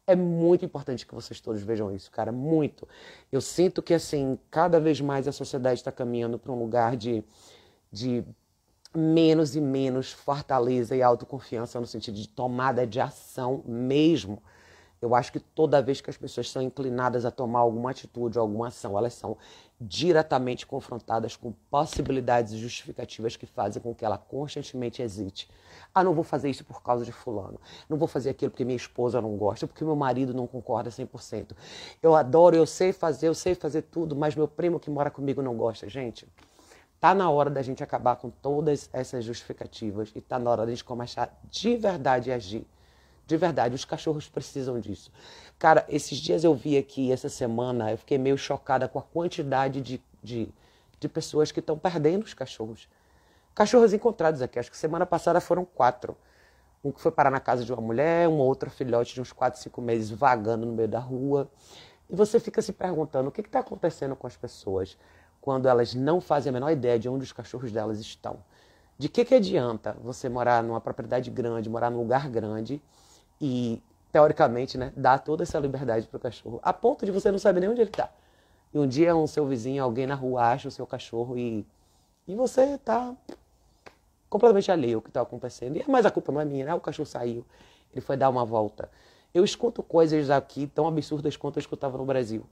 É 0.05 0.13
muito 0.13 0.65
importante 0.65 1.07
que 1.07 1.15
vocês 1.15 1.39
todos 1.39 1.61
vejam 1.61 1.89
isso, 1.89 2.11
cara, 2.11 2.29
muito. 2.29 2.85
Eu 3.31 3.39
sinto 3.39 3.81
que 3.81 3.93
assim, 3.93 4.37
cada 4.49 4.77
vez 4.77 4.99
mais 4.99 5.25
a 5.25 5.31
sociedade 5.31 5.79
está 5.79 5.89
caminhando 5.89 6.37
para 6.37 6.51
um 6.51 6.59
lugar 6.59 6.97
de, 6.97 7.23
de 7.89 8.25
menos 8.93 9.55
e 9.55 9.61
menos 9.61 10.11
fortaleza 10.11 10.93
e 10.93 11.01
autoconfiança 11.01 11.79
no 11.79 11.87
sentido 11.87 12.15
de 12.15 12.27
tomada 12.27 12.85
de 12.85 12.99
ação 12.99 13.63
mesmo 13.65 14.43
eu 15.01 15.15
acho 15.15 15.31
que 15.31 15.39
toda 15.39 15.81
vez 15.81 15.99
que 15.99 16.09
as 16.09 16.17
pessoas 16.17 16.49
são 16.49 16.61
inclinadas 16.61 17.25
a 17.25 17.31
tomar 17.31 17.59
alguma 17.59 17.89
atitude, 17.89 18.37
alguma 18.37 18.67
ação, 18.67 18.95
elas 18.95 19.13
são 19.15 19.35
diretamente 19.79 20.65
confrontadas 20.67 21.35
com 21.35 21.51
possibilidades 21.71 22.53
justificativas 22.53 23.35
que 23.35 23.47
fazem 23.47 23.81
com 23.81 23.95
que 23.95 24.05
ela 24.05 24.19
constantemente 24.19 25.01
hesite. 25.01 25.49
Ah, 25.93 26.03
não 26.03 26.13
vou 26.13 26.23
fazer 26.23 26.51
isso 26.51 26.63
por 26.63 26.83
causa 26.83 27.03
de 27.03 27.11
fulano. 27.11 27.59
Não 27.89 27.97
vou 27.97 28.07
fazer 28.07 28.29
aquilo 28.29 28.51
porque 28.51 28.63
minha 28.63 28.75
esposa 28.77 29.19
não 29.19 29.35
gosta, 29.35 29.65
porque 29.65 29.83
meu 29.83 29.95
marido 29.95 30.35
não 30.35 30.45
concorda 30.45 30.91
100%. 30.91 31.55
Eu 32.01 32.15
adoro, 32.15 32.55
eu 32.55 32.67
sei 32.67 32.93
fazer, 32.93 33.27
eu 33.27 33.33
sei 33.33 33.55
fazer 33.55 33.81
tudo, 33.81 34.15
mas 34.15 34.35
meu 34.35 34.47
primo 34.47 34.79
que 34.79 34.91
mora 34.91 35.09
comigo 35.09 35.41
não 35.41 35.57
gosta. 35.57 35.89
Gente, 35.89 36.27
tá 36.99 37.15
na 37.15 37.27
hora 37.31 37.49
da 37.49 37.63
gente 37.63 37.83
acabar 37.83 38.17
com 38.17 38.29
todas 38.29 38.87
essas 38.93 39.25
justificativas 39.25 40.11
e 40.15 40.21
tá 40.21 40.37
na 40.37 40.51
hora 40.51 40.65
da 40.65 40.71
gente 40.71 40.83
começar 40.83 41.35
de 41.49 41.75
verdade 41.75 42.31
a 42.31 42.35
agir 42.35 42.67
de 43.31 43.37
verdade, 43.37 43.73
os 43.73 43.85
cachorros 43.85 44.27
precisam 44.27 44.77
disso. 44.77 45.09
Cara, 45.57 45.85
esses 45.87 46.17
dias 46.17 46.43
eu 46.43 46.53
vi 46.53 46.77
aqui, 46.77 47.11
essa 47.13 47.29
semana, 47.29 47.91
eu 47.91 47.97
fiquei 47.97 48.17
meio 48.17 48.37
chocada 48.37 48.89
com 48.89 48.99
a 48.99 49.01
quantidade 49.01 49.79
de, 49.79 50.01
de, 50.21 50.49
de 50.99 51.07
pessoas 51.07 51.49
que 51.49 51.61
estão 51.61 51.77
perdendo 51.79 52.23
os 52.23 52.33
cachorros. 52.33 52.89
Cachorros 53.55 53.93
encontrados 53.93 54.41
aqui, 54.41 54.59
acho 54.59 54.69
que 54.69 54.75
semana 54.77 55.05
passada 55.05 55.39
foram 55.39 55.63
quatro. 55.63 56.17
Um 56.83 56.91
que 56.91 56.99
foi 56.99 57.11
parar 57.11 57.31
na 57.31 57.39
casa 57.39 57.63
de 57.63 57.71
uma 57.71 57.81
mulher, 57.81 58.27
um 58.27 58.37
outro 58.37 58.69
filhote 58.69 59.13
de 59.13 59.21
uns 59.21 59.31
quatro, 59.31 59.61
cinco 59.61 59.81
meses 59.81 60.09
vagando 60.09 60.65
no 60.65 60.73
meio 60.73 60.89
da 60.89 60.99
rua. 60.99 61.49
E 62.09 62.15
você 62.15 62.37
fica 62.37 62.61
se 62.61 62.73
perguntando 62.73 63.29
o 63.29 63.31
que 63.31 63.39
está 63.39 63.59
acontecendo 63.59 64.13
com 64.13 64.27
as 64.27 64.35
pessoas 64.35 64.97
quando 65.39 65.69
elas 65.69 65.95
não 65.95 66.19
fazem 66.19 66.49
a 66.49 66.53
menor 66.53 66.71
ideia 66.71 66.99
de 66.99 67.07
onde 67.07 67.23
os 67.23 67.31
cachorros 67.31 67.71
delas 67.71 67.97
estão. 67.99 68.39
De 68.97 69.07
que, 69.07 69.23
que 69.23 69.35
adianta 69.35 69.95
você 70.03 70.27
morar 70.27 70.61
numa 70.61 70.81
propriedade 70.81 71.31
grande, 71.31 71.69
morar 71.69 71.89
num 71.89 71.99
lugar 71.99 72.29
grande 72.29 72.81
e, 73.41 73.81
teoricamente, 74.11 74.77
né, 74.77 74.93
dar 74.95 75.17
toda 75.19 75.43
essa 75.43 75.59
liberdade 75.59 76.07
para 76.07 76.17
o 76.17 76.19
cachorro, 76.19 76.59
a 76.61 76.71
ponto 76.71 77.05
de 77.05 77.11
você 77.11 77.31
não 77.31 77.39
saber 77.39 77.61
nem 77.61 77.69
onde 77.69 77.81
ele 77.81 77.89
está. 77.89 78.09
E 78.73 78.77
um 78.77 78.87
dia 78.87 79.15
um 79.15 79.27
seu 79.27 79.45
vizinho, 79.47 79.83
alguém 79.83 80.05
na 80.05 80.15
rua 80.15 80.51
acha 80.51 80.67
o 80.67 80.71
seu 80.71 80.85
cachorro 80.85 81.37
e, 81.37 81.65
e 82.27 82.35
você 82.35 82.75
está 82.75 83.13
completamente 84.29 84.71
alheio 84.71 84.99
ao 84.99 85.01
que 85.01 85.09
está 85.09 85.21
acontecendo. 85.21 85.75
E 85.75 85.83
mas 85.87 86.05
a 86.05 86.11
culpa 86.11 86.31
não 86.31 86.39
é 86.39 86.45
minha, 86.45 86.65
né? 86.65 86.73
O 86.73 86.79
cachorro 86.79 87.05
saiu, 87.05 87.45
ele 87.91 87.99
foi 87.99 88.15
dar 88.15 88.29
uma 88.29 88.45
volta. 88.45 88.89
Eu 89.33 89.43
escuto 89.43 89.81
coisas 89.81 90.29
aqui 90.29 90.67
tão 90.67 90.87
absurdas 90.87 91.35
quanto 91.35 91.57
eu 91.57 91.61
escutava 91.61 91.97
no 91.97 92.05
Brasil. 92.05 92.45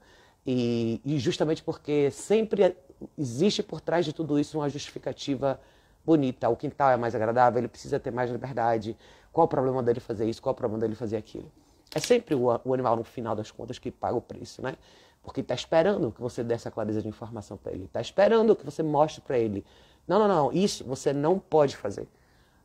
E, 0.45 1.01
e 1.05 1.19
justamente 1.19 1.61
porque 1.61 2.09
sempre 2.11 2.75
existe 3.17 3.61
por 3.61 3.79
trás 3.79 4.05
de 4.05 4.13
tudo 4.13 4.39
isso 4.39 4.57
uma 4.57 4.69
justificativa 4.69 5.59
bonita. 6.05 6.49
O 6.49 6.55
quintal 6.55 6.91
é 6.91 6.97
mais 6.97 7.15
agradável, 7.15 7.59
ele 7.59 7.67
precisa 7.67 7.99
ter 7.99 8.11
mais 8.11 8.31
liberdade. 8.31 8.97
Qual 9.39 9.45
o 9.45 9.47
problema 9.47 9.81
dele 9.81 10.01
fazer 10.01 10.29
isso? 10.29 10.41
Qual 10.41 10.51
o 10.51 10.53
problema 10.53 10.81
dele 10.81 10.95
fazer 10.95 11.15
aquilo? 11.15 11.49
É 11.95 11.99
sempre 12.01 12.35
o, 12.35 12.47
o 12.65 12.73
animal, 12.73 12.97
no 12.97 13.05
final 13.05 13.33
das 13.33 13.49
contas, 13.49 13.79
que 13.79 13.89
paga 13.89 14.17
o 14.17 14.19
preço, 14.19 14.61
né? 14.61 14.75
Porque 15.23 15.39
está 15.39 15.55
esperando 15.55 16.11
que 16.11 16.19
você 16.19 16.43
dê 16.43 16.55
essa 16.55 16.69
clareza 16.69 17.01
de 17.01 17.07
informação 17.07 17.55
para 17.55 17.71
ele. 17.71 17.85
Está 17.85 18.01
esperando 18.01 18.53
que 18.53 18.65
você 18.65 18.83
mostre 18.83 19.21
para 19.21 19.39
ele. 19.39 19.65
Não, 20.05 20.19
não, 20.19 20.27
não. 20.27 20.51
Isso 20.51 20.83
você 20.83 21.13
não 21.13 21.39
pode 21.39 21.77
fazer. 21.77 22.05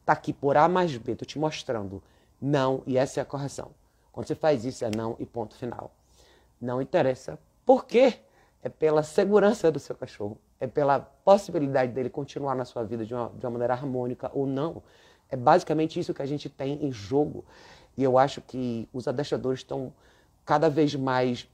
Está 0.01 0.15
aqui 0.15 0.33
por 0.33 0.57
A 0.57 0.69
mais 0.69 0.97
B. 0.97 1.13
Estou 1.13 1.25
te 1.25 1.39
mostrando. 1.39 2.03
Não, 2.43 2.83
e 2.89 2.99
essa 2.99 3.21
é 3.21 3.23
a 3.23 3.25
correção. 3.25 3.71
Quando 4.11 4.27
você 4.27 4.35
faz 4.35 4.65
isso, 4.65 4.85
é 4.85 4.91
não 4.91 5.15
e 5.21 5.25
ponto 5.25 5.55
final. 5.55 5.93
Não 6.61 6.83
interessa. 6.83 7.39
Por 7.65 7.85
quê? 7.85 8.15
É 8.65 8.69
pela 8.69 9.05
segurança 9.05 9.71
do 9.71 9.79
seu 9.79 9.95
cachorro. 9.95 10.37
É 10.59 10.67
pela 10.67 10.99
possibilidade 10.99 11.93
dele 11.93 12.11
continuar 12.11 12.57
na 12.57 12.65
sua 12.65 12.83
vida 12.83 13.07
de 13.07 13.15
uma, 13.15 13.29
de 13.29 13.47
uma 13.47 13.53
maneira 13.53 13.75
harmônica 13.75 14.29
ou 14.35 14.45
não. 14.45 14.83
É 15.35 15.37
basicamente 15.37 15.99
isso 15.99 16.15
que 16.15 16.23
a 16.23 16.27
gente 16.27 16.49
tem 16.49 16.87
em 16.87 16.93
jogo. 16.93 17.45
E 17.97 18.05
eu 18.05 18.17
acho 18.17 18.41
que 18.41 18.89
os 18.93 19.09
adestradores 19.09 19.61
estão 19.61 19.93
cada 20.45 20.71
vez 20.71 20.95
mais 20.95 21.49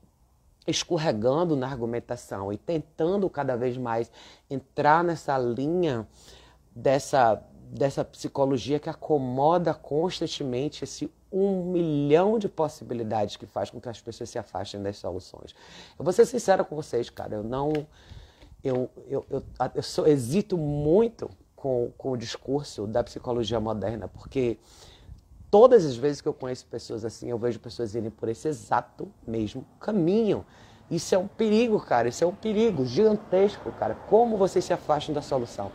escorregando 0.67 1.57
na 1.57 1.67
argumentação 1.67 2.53
e 2.53 2.59
tentando 2.59 3.29
cada 3.31 3.57
vez 3.57 3.79
mais 3.79 4.13
entrar 4.51 5.03
nessa 5.03 5.39
linha 5.39 6.07
dessa, 6.77 7.43
dessa 7.71 8.05
psicologia 8.05 8.79
que 8.79 8.91
acomoda 8.91 9.73
constantemente 9.73 10.85
esse 10.85 11.11
um 11.33 11.73
milhão 11.73 12.39
de 12.39 12.51
possibilidades 12.51 13.37
que 13.37 13.47
faz 13.47 13.71
com 13.71 13.81
que 13.81 13.89
as 13.89 14.01
pessoas 14.01 14.29
se 14.29 14.39
afastem 14.39 14.83
das 14.83 14.99
soluções. 14.99 15.55
Eu 15.99 16.05
vou 16.05 16.13
ser 16.13 16.27
sincera 16.27 16.65
com 16.65 16.77
vocês, 16.77 17.09
cara, 17.09 17.37
eu 17.37 17.43
não. 17.43 17.73
Eu, 18.63 18.91
eu, 19.07 19.25
eu, 19.31 19.43
eu 19.75 19.83
sou, 19.83 20.07
hesito 20.07 20.59
muito 20.59 21.31
com, 21.61 21.93
com 21.97 22.13
o 22.13 22.17
discurso 22.17 22.87
da 22.87 23.05
psicologia 23.05 23.61
moderna, 23.61 24.09
porque 24.09 24.57
todas 25.51 25.85
as 25.85 25.95
vezes 25.95 26.23
que 26.23 26.27
eu 26.27 26.33
conheço 26.33 26.65
pessoas 26.67 27.05
assim, 27.05 27.29
eu 27.29 27.39
vejo 27.39 27.61
pessoas 27.61 27.95
irem 27.95 28.11
por 28.11 28.31
esse 28.31 28.49
exato 28.49 29.13
mesmo 29.27 29.65
caminho. 29.79 30.45
Isso 30.91 31.15
é 31.15 31.19
um 31.19 31.29
perigo, 31.29 31.79
cara. 31.79 32.09
Isso 32.09 32.25
é 32.25 32.27
um 32.27 32.35
perigo 32.35 32.85
gigantesco, 32.87 33.71
cara. 33.73 33.95
Como 34.09 34.39
vocês 34.39 34.65
se 34.65 34.73
afastam 34.73 35.15
da 35.15 35.21
solução? 35.21 35.71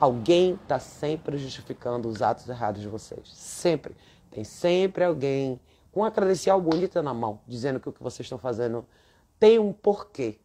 Alguém 0.00 0.54
está 0.54 0.80
sempre 0.80 1.38
justificando 1.38 2.08
os 2.08 2.20
atos 2.20 2.48
errados 2.48 2.82
de 2.82 2.88
vocês. 2.88 3.22
Sempre. 3.32 3.96
Tem 4.32 4.42
sempre 4.42 5.04
alguém 5.04 5.60
com 5.92 6.00
uma 6.00 6.10
credencial 6.10 6.60
bonita 6.60 7.02
na 7.02 7.14
mão, 7.14 7.40
dizendo 7.46 7.78
que 7.78 7.88
o 7.88 7.92
que 7.92 8.02
vocês 8.02 8.26
estão 8.26 8.38
fazendo 8.38 8.84
tem 9.38 9.58
um 9.58 9.72
porquê. 9.72 10.38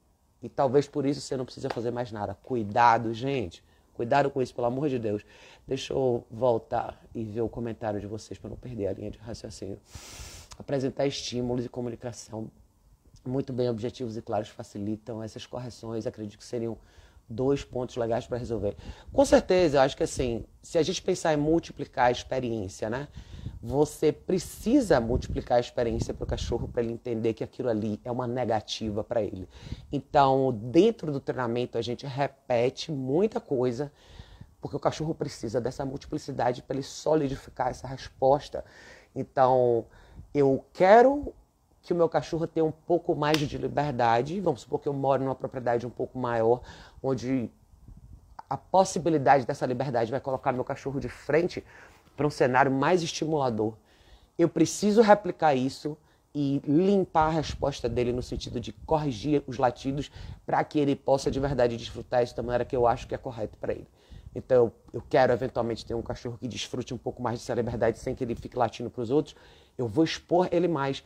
E 0.43 0.47
talvez 0.47 0.87
por 0.87 1.05
isso 1.05 1.21
você 1.21 1.35
não 1.35 1.43
precisa 1.43 1.69
fazer 1.69 1.91
mais 1.91 2.11
nada. 2.11 2.37
Cuidado, 2.43 3.13
gente. 3.13 3.63
Cuidado 3.95 4.29
com 4.29 4.41
isso, 4.41 4.53
pelo 4.53 4.67
amor 4.67 4.89
de 4.89 4.99
Deus. 4.99 5.25
Deixa 5.65 5.93
eu 5.93 6.25
voltar 6.29 7.01
e 7.13 7.23
ver 7.23 7.41
o 7.41 7.49
comentário 7.49 7.99
de 7.99 8.05
vocês 8.05 8.37
para 8.37 8.49
não 8.49 8.57
perder 8.57 8.87
a 8.87 8.93
linha 8.93 9.09
de 9.09 9.17
raciocínio. 9.17 9.79
Apresentar 10.59 11.07
estímulos 11.07 11.65
e 11.65 11.69
comunicação 11.69 12.51
muito 13.25 13.51
bem 13.51 13.69
objetivos 13.69 14.17
e 14.17 14.21
claros 14.21 14.49
facilitam 14.49 15.23
essas 15.23 15.45
correções. 15.45 16.05
Acredito 16.05 16.37
que 16.37 16.43
seriam 16.43 16.77
dois 17.29 17.63
pontos 17.63 17.95
legais 17.95 18.27
para 18.27 18.37
resolver. 18.37 18.75
Com 19.11 19.25
certeza, 19.25 19.77
eu 19.77 19.81
acho 19.81 19.97
que 19.97 20.03
assim, 20.03 20.45
se 20.61 20.77
a 20.77 20.83
gente 20.83 21.01
pensar 21.01 21.33
em 21.33 21.37
multiplicar 21.37 22.07
a 22.07 22.11
experiência, 22.11 22.89
né? 22.89 23.07
Você 23.61 24.11
precisa 24.11 24.99
multiplicar 24.99 25.57
a 25.57 25.59
experiência 25.59 26.13
para 26.13 26.23
o 26.23 26.27
cachorro 26.27 26.67
para 26.67 26.83
ele 26.83 26.93
entender 26.93 27.33
que 27.33 27.43
aquilo 27.43 27.69
ali 27.69 27.99
é 28.03 28.11
uma 28.11 28.27
negativa 28.27 29.03
para 29.03 29.21
ele. 29.21 29.49
Então, 29.91 30.51
dentro 30.51 31.11
do 31.11 31.19
treinamento, 31.19 31.77
a 31.77 31.81
gente 31.81 32.05
repete 32.05 32.91
muita 32.91 33.39
coisa, 33.39 33.91
porque 34.61 34.75
o 34.75 34.79
cachorro 34.79 35.15
precisa 35.15 35.59
dessa 35.59 35.83
multiplicidade 35.83 36.61
para 36.61 36.75
ele 36.75 36.83
solidificar 36.83 37.69
essa 37.69 37.87
resposta. 37.87 38.63
Então, 39.15 39.85
eu 40.33 40.63
quero 40.73 41.33
que 41.85 41.93
o 41.93 41.95
meu 41.95 42.09
cachorro 42.09 42.47
tenha 42.47 42.65
um 42.65 42.71
pouco 42.71 43.15
mais 43.15 43.37
de 43.37 43.57
liberdade. 43.57 44.41
Vamos 44.41 44.61
supor 44.61 44.79
que 44.79 44.89
eu 44.89 44.93
moro 44.93 45.23
numa 45.23 45.35
propriedade 45.35 45.85
um 45.85 45.89
pouco 45.89 46.17
maior, 46.17 46.61
onde 47.01 47.49
a 48.49 48.57
possibilidade 48.57 49.45
dessa 49.45 49.65
liberdade 49.65 50.11
vai 50.11 50.19
colocar 50.19 50.51
meu 50.51 50.63
cachorro 50.63 50.99
de 50.99 51.07
frente 51.07 51.63
para 52.17 52.25
um 52.25 52.29
cenário 52.29 52.71
mais 52.71 53.03
estimulador. 53.03 53.73
Eu 54.37 54.49
preciso 54.49 55.01
replicar 55.01 55.53
isso 55.53 55.97
e 56.33 56.61
limpar 56.65 57.27
a 57.27 57.29
resposta 57.29 57.87
dele 57.87 58.11
no 58.11 58.21
sentido 58.21 58.59
de 58.59 58.73
corrigir 58.73 59.43
os 59.47 59.57
latidos 59.57 60.11
para 60.45 60.63
que 60.63 60.79
ele 60.79 60.95
possa 60.95 61.31
de 61.31 61.39
verdade 61.39 61.77
desfrutar 61.77 62.23
isso 62.23 62.35
da 62.35 62.43
maneira 62.43 62.65
que 62.65 62.75
eu 62.75 62.85
acho 62.85 63.07
que 63.07 63.15
é 63.15 63.17
correto 63.17 63.57
para 63.57 63.73
ele. 63.73 63.87
Então, 64.33 64.71
eu 64.91 65.01
quero 65.09 65.31
eventualmente 65.31 65.85
ter 65.85 65.93
um 65.93 66.01
cachorro 66.01 66.37
que 66.37 66.47
desfrute 66.47 66.93
um 66.93 66.97
pouco 66.97 67.21
mais 67.21 67.39
dessa 67.39 67.53
liberdade 67.53 67.99
sem 67.99 68.13
que 68.13 68.23
ele 68.23 68.35
fique 68.35 68.57
latindo 68.57 68.89
para 68.89 69.01
os 69.01 69.09
outros. 69.09 69.33
Eu 69.77 69.87
vou 69.87 70.03
expor 70.03 70.49
ele 70.51 70.67
mais 70.67 71.03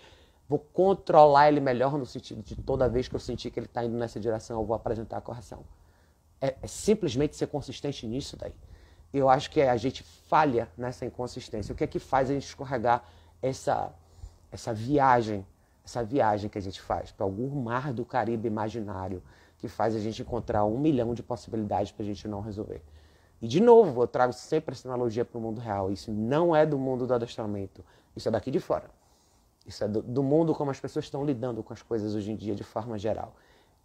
vou 0.50 0.58
controlar 0.58 1.48
ele 1.48 1.60
melhor 1.60 1.96
no 1.96 2.08
sentido 2.08 2.42
de 2.42 2.56
toda 2.56 2.90
vez 2.90 3.08
que 3.08 3.16
eu 3.16 3.20
sentir 3.20 3.52
que 3.52 3.60
ele 3.60 3.68
está 3.68 3.86
indo 3.86 3.96
nessa 3.96 4.20
direção, 4.20 4.60
eu 4.60 4.66
vou 4.66 4.76
apresentar 4.76 5.18
a 5.18 5.22
correção. 5.22 5.64
É, 6.42 6.56
é, 6.60 6.68
simplesmente 6.68 7.36
ser 7.36 7.48
consistente 7.48 8.08
nisso 8.08 8.36
daí. 8.36 8.54
Eu 9.14 9.30
acho 9.30 9.52
que 9.52 9.62
a 9.62 9.78
gente 9.78 10.04
falha 10.04 10.68
nessa 10.76 11.06
inconsistência. 11.06 11.72
O 11.72 11.76
que 11.76 11.84
é 11.84 11.88
que 11.88 12.00
faz 12.00 12.32
a 12.32 12.34
gente 12.34 12.48
escorregar 12.48 13.04
essa, 13.42 13.94
essa 14.52 14.74
viagem, 14.74 15.46
essa 15.86 16.04
viagem 16.04 16.50
que 16.50 16.58
a 16.58 16.62
gente 16.62 16.82
faz 16.82 17.12
para 17.12 17.26
algum 17.26 17.48
mar 17.62 17.94
do 17.94 18.04
Caribe 18.04 18.48
imaginário 18.48 19.22
que 19.60 19.68
faz 19.68 19.96
a 19.96 20.00
gente 20.00 20.22
encontrar 20.22 20.66
um 20.66 20.80
milhão 20.80 21.14
de 21.14 21.22
possibilidades 21.22 21.92
para 21.92 22.04
a 22.04 22.06
gente 22.08 22.28
não 22.28 22.42
resolver. 22.42 22.82
E 23.42 23.48
de 23.48 23.60
novo, 23.60 24.02
eu 24.02 24.08
trago 24.08 24.34
sempre 24.34 24.74
essa 24.74 24.88
analogia 24.88 25.24
para 25.24 25.38
o 25.38 25.42
mundo 25.42 25.62
real. 25.62 25.92
Isso 25.92 26.12
não 26.12 26.56
é 26.56 26.66
do 26.66 26.78
mundo 26.78 27.06
do 27.06 27.14
adestramento, 27.14 27.84
isso 28.16 28.28
é 28.28 28.32
daqui 28.32 28.50
de 28.50 28.60
fora. 28.60 28.90
Isso 29.70 29.84
é 29.84 29.88
do, 29.88 30.02
do 30.02 30.24
mundo 30.24 30.56
como 30.56 30.72
as 30.72 30.80
pessoas 30.80 31.06
estão 31.06 31.24
lidando 31.24 31.62
com 31.62 31.72
as 31.72 31.84
coisas 31.84 32.16
hoje 32.16 32.32
em 32.32 32.36
dia 32.36 32.56
de 32.56 32.64
forma 32.64 32.98
geral. 32.98 33.36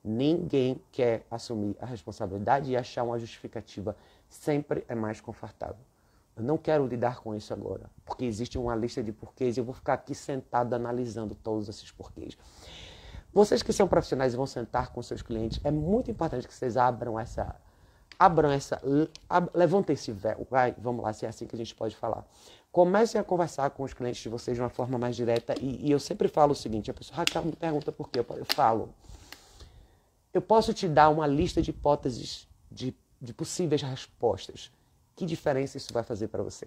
Ninguém 0.03 0.81
quer 0.91 1.27
assumir 1.31 1.77
a 1.79 1.85
responsabilidade 1.85 2.71
e 2.71 2.77
achar 2.77 3.03
uma 3.03 3.19
justificativa. 3.19 3.95
Sempre 4.27 4.83
é 4.89 4.95
mais 4.95 5.21
confortável. 5.21 5.77
Eu 6.35 6.43
não 6.43 6.57
quero 6.57 6.87
lidar 6.87 7.21
com 7.21 7.35
isso 7.35 7.53
agora, 7.53 7.91
porque 8.05 8.25
existe 8.25 8.59
uma 8.59 8.75
lista 8.75 9.03
de 9.03 9.13
porquês 9.13 9.57
e 9.57 9.61
eu 9.61 9.65
vou 9.65 9.75
ficar 9.75 9.93
aqui 9.93 10.15
sentado 10.15 10.73
analisando 10.73 11.35
todos 11.35 11.69
esses 11.69 11.93
porquês. 11.93 12.37
Vocês 13.31 13.63
que 13.63 13.73
são 13.73 13.87
profissionais 13.87 14.33
e 14.33 14.37
vão 14.37 14.47
sentar 14.47 14.91
com 14.91 15.03
seus 15.03 15.21
clientes, 15.21 15.61
é 15.63 15.71
muito 15.71 16.11
importante 16.11 16.49
que 16.49 16.55
vocês 16.55 16.79
abram 16.79 17.21
essa. 17.21 17.55
Abram 18.19 18.51
essa. 18.51 18.81
Ab, 19.29 19.51
levantem 19.55 19.95
esse 19.95 20.13
véu. 20.13 20.47
Vai, 20.51 20.75
vamos 20.79 21.03
lá, 21.03 21.13
se 21.13 21.27
é 21.27 21.29
assim 21.29 21.47
que 21.47 21.55
a 21.55 21.59
gente 21.59 21.75
pode 21.75 21.97
falar. 21.97 22.27
Comecem 22.71 23.21
a 23.21 23.25
conversar 23.25 23.71
com 23.71 23.85
os 23.85 23.95
clientes 23.95 24.23
de 24.23 24.29
vocês 24.29 24.57
de 24.57 24.63
uma 24.63 24.69
forma 24.69 24.99
mais 24.99 25.15
direta. 25.15 25.55
E, 25.61 25.87
e 25.87 25.91
eu 25.91 26.01
sempre 26.01 26.29
falo 26.29 26.53
o 26.53 26.57
seguinte: 26.57 26.91
a 26.91 26.95
pessoa, 26.95 27.19
Raquel, 27.19 27.45
me 27.45 27.53
pergunta 27.53 27.93
por 27.93 28.09
quê. 28.09 28.21
Eu, 28.21 28.27
eu 28.37 28.45
falo, 28.45 28.89
eu 30.33 30.43
posso 30.43 30.75
te 30.75 30.89
dar 30.89 31.09
uma 31.11 31.27
lista 31.27 31.63
de 31.63 31.71
hipóteses 31.71 32.49
de, 32.71 32.95
de 33.21 33.33
possíveis 33.33 33.83
respostas. 33.83 34.71
Que 35.15 35.25
diferença 35.25 35.77
isso 35.77 35.93
vai 35.93 36.03
fazer 36.03 36.29
para 36.29 36.43
você? 36.43 36.67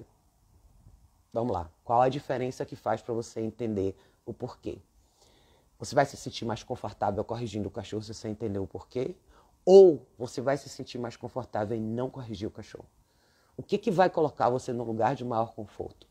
Vamos 1.33 1.53
lá. 1.53 1.69
Qual 1.83 2.01
a 2.01 2.09
diferença 2.09 2.65
que 2.65 2.75
faz 2.75 3.01
para 3.01 3.13
você 3.13 3.41
entender 3.41 3.95
o 4.25 4.33
porquê? 4.33 4.77
Você 5.79 5.93
vai 5.93 6.05
se 6.05 6.17
sentir 6.17 6.45
mais 6.45 6.63
confortável 6.63 7.23
corrigindo 7.23 7.67
o 7.67 7.71
cachorro 7.71 8.01
se 8.01 8.13
você 8.13 8.27
entender 8.27 8.59
o 8.59 8.65
porquê? 8.65 9.15
Ou 9.69 10.07
você 10.17 10.39
vai 10.39 10.55
se 10.55 10.69
sentir 10.69 10.97
mais 10.97 11.17
confortável 11.17 11.75
em 11.75 11.81
não 11.81 12.09
corrigir 12.09 12.47
o 12.47 12.51
cachorro? 12.51 12.87
O 13.57 13.61
que, 13.61 13.77
que 13.77 13.91
vai 13.91 14.09
colocar 14.09 14.49
você 14.49 14.71
no 14.71 14.85
lugar 14.85 15.13
de 15.13 15.25
maior 15.25 15.53
conforto? 15.53 16.07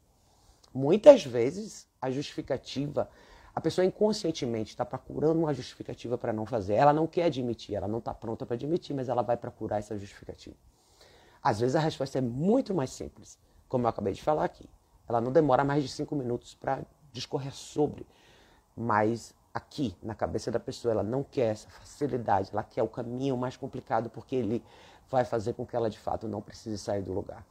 Muitas 0.75 1.25
vezes 1.25 1.89
a 1.99 2.11
justificativa, 2.11 3.09
a 3.55 3.61
pessoa 3.63 3.87
inconscientemente 3.87 4.73
está 4.73 4.85
procurando 4.85 5.39
uma 5.39 5.55
justificativa 5.55 6.19
para 6.19 6.35
não 6.35 6.45
fazer. 6.45 6.75
Ela 6.75 6.93
não 6.93 7.07
quer 7.07 7.25
admitir, 7.25 7.75
ela 7.75 7.89
não 7.89 7.99
está 7.99 8.13
pronta 8.13 8.45
para 8.45 8.57
admitir, 8.57 8.95
mas 8.95 9.09
ela 9.09 9.23
vai 9.23 9.39
procurar 9.39 9.79
essa 9.79 9.97
justificativa. 9.97 10.55
Às 11.43 11.59
vezes 11.59 11.77
a 11.77 11.81
resposta 11.81 12.19
é 12.19 12.21
muito 12.21 12.75
mais 12.75 12.91
simples, 12.91 13.39
como 13.71 13.87
eu 13.87 13.89
acabei 13.89 14.13
de 14.13 14.23
falar 14.23 14.45
aqui. 14.45 14.69
Ela 15.09 15.19
não 15.19 15.33
demora 15.33 15.65
mais 15.65 15.83
de 15.83 15.89
cinco 15.89 16.15
minutos 16.15 16.55
para 16.55 16.85
discorrer 17.11 17.55
sobre, 17.55 18.07
mas 18.77 19.35
aqui 19.57 19.97
na 20.03 20.15
cabeça 20.15 20.51
da 20.51 20.61
pessoa 20.61 20.93
ela 20.93 21.03
não 21.03 21.23
quer 21.23 21.53
essa 21.53 21.67
facilidade, 21.71 22.51
ela 22.53 22.63
quer 22.63 22.83
o 22.83 22.89
caminho 22.89 23.39
mais 23.39 23.57
complicado 23.57 24.11
porque 24.11 24.37
ele 24.37 24.63
vai 25.11 25.25
fazer 25.25 25.55
com 25.55 25.65
que 25.65 25.75
ela 25.75 25.89
de 25.89 25.99
fato 25.99 26.29
não 26.29 26.43
precise 26.43 26.77
sair 26.77 27.01
do 27.01 27.15
lugar. 27.15 27.43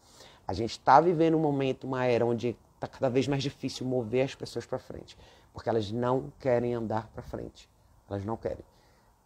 A 0.48 0.54
gente 0.54 0.72
está 0.72 1.02
vivendo 1.02 1.36
um 1.36 1.40
momento, 1.40 1.88
uma 1.88 2.06
era 2.06 2.24
onde 2.24 2.56
está 2.76 2.88
cada 2.88 3.10
vez 3.10 3.28
mais 3.28 3.42
difícil 3.42 3.88
mover 3.88 4.26
as 4.26 4.36
pessoas 4.36 4.68
para 4.68 4.78
frente, 4.78 5.18
porque 5.52 5.68
elas 5.68 5.92
não 5.92 6.32
querem 6.40 6.76
andar 6.76 7.08
para 7.08 7.24
frente. 7.24 7.68
Elas 8.08 8.24
não 8.24 8.38
querem. 8.38 8.64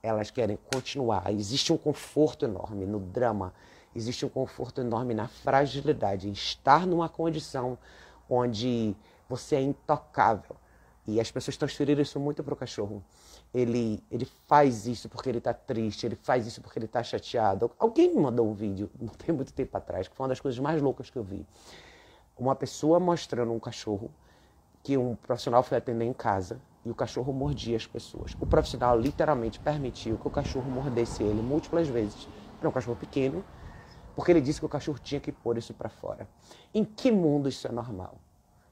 Elas 0.01 0.31
querem 0.31 0.57
continuar. 0.73 1.29
Existe 1.33 1.73
um 1.73 1.77
conforto 1.77 2.45
enorme 2.45 2.85
no 2.85 3.01
drama, 3.01 3.53
existe 3.93 4.25
um 4.25 4.29
conforto 4.29 4.79
enorme 4.79 5.13
na 5.13 5.27
fragilidade, 5.27 6.29
em 6.29 6.31
estar 6.31 6.87
numa 6.87 7.09
condição 7.09 7.77
onde 8.29 8.95
você 9.27 9.57
é 9.57 9.61
intocável. 9.61 10.55
E 11.15 11.19
as 11.19 11.31
pessoas 11.31 11.57
transferiram 11.57 12.01
isso 12.01 12.19
muito 12.19 12.43
para 12.43 12.53
o 12.53 12.57
cachorro 12.57 13.03
ele, 13.53 14.03
ele 14.11 14.25
faz 14.47 14.85
isso 14.85 15.09
porque 15.09 15.29
ele 15.29 15.39
está 15.39 15.53
triste, 15.53 16.05
ele 16.05 16.15
faz 16.15 16.45
isso 16.45 16.61
porque 16.61 16.77
ele 16.77 16.85
está 16.85 17.01
chateado. 17.01 17.71
Alguém 17.79 18.13
me 18.13 18.21
mandou 18.21 18.47
um 18.47 18.53
vídeo, 18.53 18.89
não 18.99 19.09
tem 19.09 19.33
muito 19.33 19.53
tempo 19.53 19.75
atrás, 19.75 20.07
que 20.07 20.15
foi 20.15 20.23
uma 20.23 20.29
das 20.29 20.39
coisas 20.39 20.59
mais 20.59 20.81
loucas 20.81 21.09
que 21.09 21.17
eu 21.17 21.23
vi. 21.23 21.45
Uma 22.37 22.55
pessoa 22.55 22.99
mostrando 22.99 23.51
um 23.51 23.59
cachorro 23.59 24.11
que 24.83 24.97
um 24.97 25.15
profissional 25.15 25.61
foi 25.63 25.77
atender 25.77 26.05
em 26.05 26.13
casa 26.13 26.61
e 26.85 26.89
o 26.89 26.95
cachorro 26.95 27.33
mordia 27.33 27.75
as 27.75 27.85
pessoas. 27.85 28.35
O 28.39 28.45
profissional 28.45 28.97
literalmente 28.97 29.59
permitiu 29.59 30.17
que 30.17 30.27
o 30.27 30.31
cachorro 30.31 30.69
mordesse 30.69 31.21
ele 31.23 31.41
múltiplas 31.41 31.87
vezes. 31.87 32.27
Era 32.59 32.69
um 32.69 32.71
cachorro 32.71 32.95
pequeno, 32.95 33.43
porque 34.15 34.31
ele 34.31 34.41
disse 34.41 34.59
que 34.59 34.65
o 34.65 34.69
cachorro 34.69 34.99
tinha 34.99 35.19
que 35.19 35.31
pôr 35.31 35.57
isso 35.57 35.73
para 35.73 35.89
fora. 35.89 36.27
Em 36.73 36.85
que 36.85 37.11
mundo 37.11 37.49
isso 37.49 37.67
é 37.67 37.71
normal? 37.71 38.15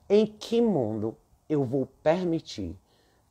Em 0.09 0.25
que 0.25 0.61
mundo 0.61 1.17
eu 1.49 1.63
vou 1.63 1.85
permitir 2.03 2.75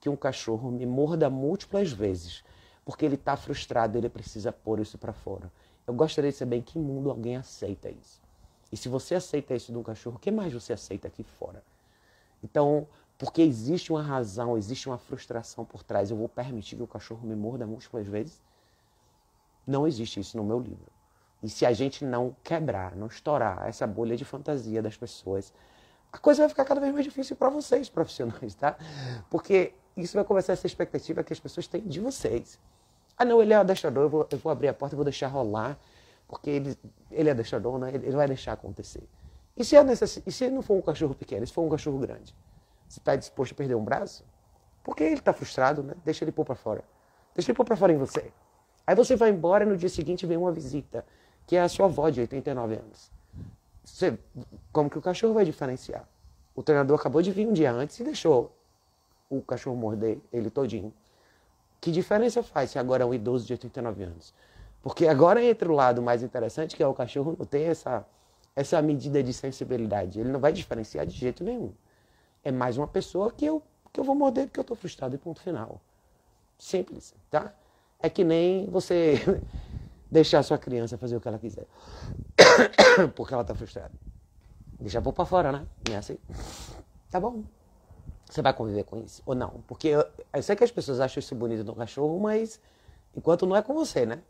que 0.00 0.08
um 0.08 0.16
cachorro 0.16 0.70
me 0.70 0.86
morda 0.86 1.28
múltiplas 1.28 1.92
vezes, 1.92 2.44
porque 2.84 3.04
ele 3.04 3.16
está 3.16 3.36
frustrado, 3.36 3.98
ele 3.98 4.08
precisa 4.08 4.52
pôr 4.52 4.80
isso 4.80 4.96
para 4.96 5.12
fora. 5.12 5.50
Eu 5.86 5.94
gostaria 5.94 6.30
de 6.30 6.36
saber 6.36 6.56
em 6.56 6.62
que 6.62 6.78
mundo 6.78 7.10
alguém 7.10 7.36
aceita 7.36 7.90
isso. 7.90 8.20
E 8.70 8.76
se 8.76 8.88
você 8.88 9.14
aceita 9.14 9.54
isso 9.54 9.72
de 9.72 9.78
um 9.78 9.82
cachorro, 9.82 10.16
o 10.16 10.18
que 10.18 10.30
mais 10.30 10.52
você 10.52 10.72
aceita 10.72 11.08
aqui 11.08 11.22
fora? 11.22 11.62
Então, 12.42 12.86
porque 13.18 13.40
existe 13.42 13.92
uma 13.92 14.02
razão, 14.02 14.58
existe 14.58 14.88
uma 14.88 14.98
frustração 14.98 15.64
por 15.64 15.82
trás, 15.82 16.10
eu 16.10 16.16
vou 16.16 16.28
permitir 16.28 16.76
que 16.76 16.82
o 16.82 16.86
cachorro 16.86 17.26
me 17.26 17.34
morda 17.34 17.66
múltiplas 17.66 18.06
vezes? 18.06 18.40
Não 19.66 19.86
existe 19.86 20.20
isso 20.20 20.36
no 20.36 20.44
meu 20.44 20.60
livro. 20.60 20.92
E 21.42 21.48
se 21.48 21.64
a 21.64 21.72
gente 21.72 22.04
não 22.04 22.34
quebrar, 22.42 22.96
não 22.96 23.06
estourar 23.06 23.66
essa 23.68 23.86
bolha 23.86 24.16
de 24.16 24.24
fantasia 24.24 24.82
das 24.82 24.96
pessoas, 24.96 25.52
a 26.12 26.18
coisa 26.18 26.42
vai 26.42 26.48
ficar 26.48 26.64
cada 26.64 26.80
vez 26.80 26.92
mais 26.92 27.04
difícil 27.04 27.36
para 27.36 27.48
vocês, 27.50 27.88
profissionais, 27.88 28.54
tá? 28.54 28.76
Porque 29.30 29.74
isso 29.96 30.14
vai 30.14 30.24
começar 30.24 30.52
essa 30.52 30.66
expectativa 30.66 31.22
que 31.22 31.32
as 31.32 31.40
pessoas 31.40 31.66
têm 31.66 31.82
de 31.82 32.00
vocês. 32.00 32.58
Ah, 33.16 33.24
não, 33.24 33.40
ele 33.40 33.52
é 33.52 33.56
adestrador, 33.56 34.04
eu 34.04 34.08
vou, 34.08 34.28
eu 34.30 34.38
vou 34.38 34.52
abrir 34.52 34.68
a 34.68 34.74
porta 34.74 34.94
e 34.94 34.96
vou 34.96 35.04
deixar 35.04 35.28
rolar, 35.28 35.78
porque 36.28 36.50
ele, 36.50 36.78
ele 37.10 37.28
é 37.28 37.32
adestrador, 37.32 37.78
né? 37.78 37.88
Ele, 37.94 38.06
ele 38.06 38.16
vai 38.16 38.26
deixar 38.26 38.52
acontecer. 38.52 39.08
E 39.56 39.64
se, 39.64 39.74
é 39.74 39.82
necess... 39.82 40.22
e 40.26 40.30
se 40.30 40.50
não 40.50 40.60
for 40.60 40.74
um 40.74 40.82
cachorro 40.82 41.14
pequeno, 41.14 41.46
se 41.46 41.52
for 41.52 41.62
um 41.62 41.68
cachorro 41.68 41.98
grande? 41.98 42.34
Você 42.86 43.00
está 43.00 43.16
disposto 43.16 43.52
a 43.52 43.54
perder 43.54 43.74
um 43.74 43.82
braço? 43.82 44.24
Porque 44.84 45.02
ele 45.02 45.14
está 45.14 45.32
frustrado, 45.32 45.82
né? 45.82 45.94
Deixa 46.04 46.24
ele 46.24 46.32
pôr 46.32 46.44
para 46.44 46.54
fora. 46.54 46.84
Deixa 47.34 47.50
ele 47.50 47.56
pôr 47.56 47.64
para 47.64 47.76
fora 47.76 47.92
em 47.92 47.96
você. 47.96 48.30
Aí 48.86 48.94
você 48.94 49.16
vai 49.16 49.30
embora 49.30 49.64
e 49.64 49.66
no 49.66 49.76
dia 49.76 49.88
seguinte 49.88 50.26
vem 50.26 50.36
uma 50.36 50.52
visita 50.52 51.04
que 51.46 51.56
é 51.56 51.60
a 51.60 51.68
sua 51.68 51.86
avó 51.86 52.08
de 52.10 52.20
89 52.20 52.74
anos. 52.74 53.10
Você, 53.86 54.18
como 54.72 54.90
que 54.90 54.98
o 54.98 55.00
cachorro 55.00 55.32
vai 55.32 55.44
diferenciar? 55.44 56.06
O 56.54 56.62
treinador 56.62 56.98
acabou 56.98 57.22
de 57.22 57.30
vir 57.30 57.46
um 57.46 57.52
dia 57.52 57.72
antes 57.72 57.98
e 58.00 58.04
deixou 58.04 58.52
o 59.30 59.40
cachorro 59.40 59.76
morder 59.76 60.18
ele 60.32 60.50
todinho. 60.50 60.92
Que 61.80 61.92
diferença 61.92 62.42
faz 62.42 62.70
se 62.70 62.78
agora 62.78 63.04
é 63.04 63.06
um 63.06 63.14
idoso 63.14 63.46
de 63.46 63.52
89 63.52 64.02
anos? 64.02 64.34
Porque 64.82 65.06
agora 65.06 65.42
entra 65.42 65.70
o 65.70 65.74
lado 65.74 66.02
mais 66.02 66.22
interessante, 66.22 66.76
que 66.76 66.82
é 66.82 66.86
o 66.86 66.92
cachorro 66.92 67.36
não 67.38 67.46
tem 67.46 67.64
essa, 67.64 68.04
essa 68.54 68.82
medida 68.82 69.22
de 69.22 69.32
sensibilidade. 69.32 70.18
Ele 70.18 70.30
não 70.30 70.40
vai 70.40 70.52
diferenciar 70.52 71.06
de 71.06 71.16
jeito 71.16 71.44
nenhum. 71.44 71.72
É 72.42 72.50
mais 72.50 72.76
uma 72.76 72.88
pessoa 72.88 73.30
que 73.30 73.46
eu, 73.46 73.62
que 73.92 74.00
eu 74.00 74.04
vou 74.04 74.14
morder 74.14 74.46
porque 74.46 74.60
eu 74.60 74.62
estou 74.62 74.76
frustrado 74.76 75.14
e 75.14 75.18
ponto 75.18 75.40
final. 75.40 75.80
Simples, 76.58 77.14
tá? 77.30 77.52
É 78.00 78.10
que 78.10 78.24
nem 78.24 78.66
você 78.66 79.16
deixar 80.10 80.42
sua 80.42 80.58
criança 80.58 80.96
fazer 80.96 81.16
o 81.16 81.20
que 81.20 81.28
ela 81.28 81.38
quiser. 81.38 81.66
Porque 83.14 83.34
ela 83.34 83.42
está 83.42 83.54
frustrada. 83.54 83.92
Deixa 84.80 85.00
pôr 85.00 85.12
para 85.12 85.24
fora, 85.24 85.52
né? 85.52 85.66
Não 85.88 85.94
é 85.94 85.98
assim? 85.98 86.18
Tá 87.10 87.18
bom. 87.18 87.44
Você 88.28 88.42
vai 88.42 88.52
conviver 88.52 88.84
com 88.84 88.98
isso 88.98 89.22
ou 89.24 89.34
não? 89.34 89.62
Porque 89.66 89.88
eu, 89.88 90.04
eu 90.32 90.42
sei 90.42 90.56
que 90.56 90.64
as 90.64 90.70
pessoas 90.70 91.00
acham 91.00 91.20
isso 91.20 91.34
bonito 91.34 91.64
no 91.64 91.74
cachorro, 91.74 92.18
mas 92.20 92.60
enquanto 93.16 93.46
não 93.46 93.56
é 93.56 93.62
com 93.62 93.72
você, 93.72 94.04
né? 94.04 94.20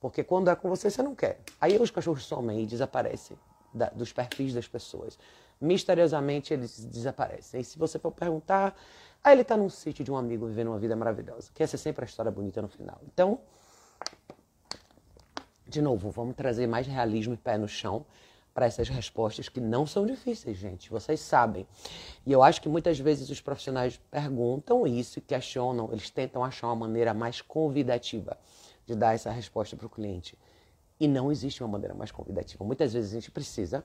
Porque 0.00 0.22
quando 0.22 0.50
é 0.50 0.56
com 0.56 0.68
você, 0.68 0.90
você 0.90 1.02
não 1.02 1.14
quer. 1.14 1.40
Aí 1.60 1.76
os 1.78 1.90
cachorros 1.90 2.24
somem 2.24 2.62
e 2.62 2.66
desaparecem 2.66 3.36
da, 3.72 3.88
dos 3.90 4.12
perfis 4.12 4.54
das 4.54 4.68
pessoas. 4.68 5.18
Misteriosamente 5.60 6.52
eles 6.52 6.84
desaparecem. 6.84 7.60
E 7.60 7.64
se 7.64 7.78
você 7.78 7.98
for 7.98 8.12
perguntar, 8.12 8.76
aí 9.22 9.34
ele 9.34 9.42
está 9.42 9.56
num 9.56 9.68
sítio 9.68 10.04
de 10.04 10.12
um 10.12 10.16
amigo 10.16 10.46
vivendo 10.46 10.68
uma 10.68 10.78
vida 10.78 10.94
maravilhosa. 10.94 11.50
Que 11.52 11.62
essa 11.62 11.76
é 11.76 11.78
sempre 11.78 12.04
a 12.04 12.06
história 12.06 12.30
bonita 12.30 12.62
no 12.62 12.68
final. 12.68 13.00
Então, 13.12 13.40
de 15.68 15.82
novo, 15.82 16.10
vamos 16.10 16.34
trazer 16.34 16.66
mais 16.66 16.86
realismo 16.86 17.34
e 17.34 17.36
pé 17.36 17.58
no 17.58 17.68
chão 17.68 18.06
para 18.54 18.66
essas 18.66 18.88
respostas 18.88 19.48
que 19.48 19.60
não 19.60 19.86
são 19.86 20.04
difíceis, 20.04 20.56
gente. 20.56 20.90
Vocês 20.90 21.20
sabem. 21.20 21.66
E 22.26 22.32
eu 22.32 22.42
acho 22.42 22.60
que 22.60 22.68
muitas 22.68 22.98
vezes 22.98 23.30
os 23.30 23.40
profissionais 23.40 24.00
perguntam 24.10 24.86
isso 24.86 25.18
e 25.18 25.22
questionam, 25.22 25.90
eles 25.92 26.10
tentam 26.10 26.42
achar 26.42 26.66
uma 26.68 26.74
maneira 26.74 27.14
mais 27.14 27.40
convidativa 27.40 28.36
de 28.86 28.96
dar 28.96 29.14
essa 29.14 29.30
resposta 29.30 29.76
para 29.76 29.86
o 29.86 29.90
cliente. 29.90 30.36
E 30.98 31.06
não 31.06 31.30
existe 31.30 31.62
uma 31.62 31.68
maneira 31.68 31.94
mais 31.94 32.10
convidativa. 32.10 32.64
Muitas 32.64 32.94
vezes 32.94 33.12
a 33.12 33.14
gente 33.14 33.30
precisa 33.30 33.84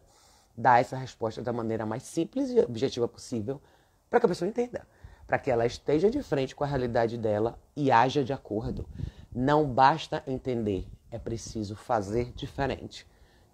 dar 0.57 0.79
essa 0.79 0.97
resposta 0.97 1.41
da 1.41 1.51
maneira 1.51 1.85
mais 1.85 2.03
simples 2.03 2.49
e 2.49 2.59
objetiva 2.59 3.07
possível 3.07 3.61
para 4.09 4.19
que 4.19 4.25
a 4.25 4.29
pessoa 4.29 4.47
entenda, 4.47 4.87
para 5.27 5.37
que 5.37 5.51
ela 5.51 5.65
esteja 5.65 6.09
de 6.09 6.23
frente 6.23 6.55
com 6.55 6.63
a 6.63 6.67
realidade 6.67 7.17
dela 7.17 7.59
e 7.75 7.91
haja 7.91 8.23
de 8.23 8.31
acordo. 8.33 8.87
Não 9.31 9.67
basta 9.67 10.23
entender, 10.25 10.87
é 11.13 11.19
preciso 11.19 11.75
fazer 11.75 12.33
diferente. 12.33 13.05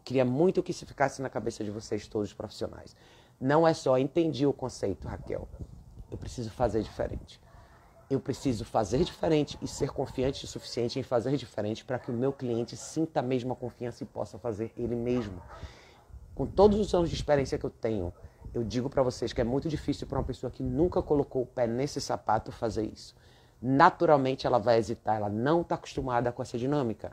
Queria 0.06 0.24
muito 0.24 0.64
que 0.64 0.72
isso 0.72 0.86
ficasse 0.86 1.22
na 1.22 1.30
cabeça 1.30 1.62
de 1.62 1.70
vocês, 1.70 2.08
todos 2.08 2.30
os 2.30 2.34
profissionais. 2.34 2.96
Não 3.40 3.68
é 3.68 3.74
só 3.74 3.98
entendi 3.98 4.46
o 4.46 4.54
conceito, 4.54 5.10
Raquel. 5.10 5.46
Eu 6.10 6.18
preciso 6.18 6.50
fazer 6.50 6.82
diferente. 6.82 7.38
Eu 8.10 8.18
preciso 8.18 8.64
fazer 8.64 9.04
diferente 9.04 9.58
e 9.62 9.68
ser 9.68 9.92
confiante 9.92 10.46
o 10.46 10.48
suficiente 10.48 10.98
em 10.98 11.04
fazer 11.04 11.36
diferente 11.36 11.84
para 11.84 12.00
que 12.00 12.10
o 12.10 12.14
meu 12.14 12.32
cliente 12.32 12.78
sinta 12.78 13.20
a 13.20 13.24
mesma 13.24 13.54
confiança 13.54 14.04
e 14.04 14.08
possa 14.08 14.40
fazer 14.40 14.72
ele 14.78 14.96
mesmo. 14.96 15.42
Com 16.34 16.46
todos 16.46 16.80
os 16.80 16.94
anos 16.94 17.10
de 17.10 17.16
experiência 17.16 17.58
que 17.58 17.66
eu 17.66 17.70
tenho, 17.70 18.14
eu 18.54 18.64
digo 18.64 18.90
para 18.90 19.04
vocês 19.04 19.34
que 19.34 19.42
é 19.42 19.44
muito 19.44 19.68
difícil 19.68 20.08
para 20.08 20.18
uma 20.18 20.24
pessoa 20.24 20.50
que 20.50 20.64
nunca 20.64 21.02
colocou 21.02 21.42
o 21.42 21.46
pé 21.46 21.68
nesse 21.68 22.00
sapato 22.00 22.54
fazer 22.54 22.86
isso. 22.86 23.14
Naturalmente 23.62 24.48
ela 24.48 24.58
vai 24.58 24.78
hesitar, 24.78 25.18
ela 25.18 25.30
não 25.30 25.60
está 25.60 25.76
acostumada 25.76 26.32
com 26.32 26.42
essa 26.42 26.58
dinâmica. 26.58 27.12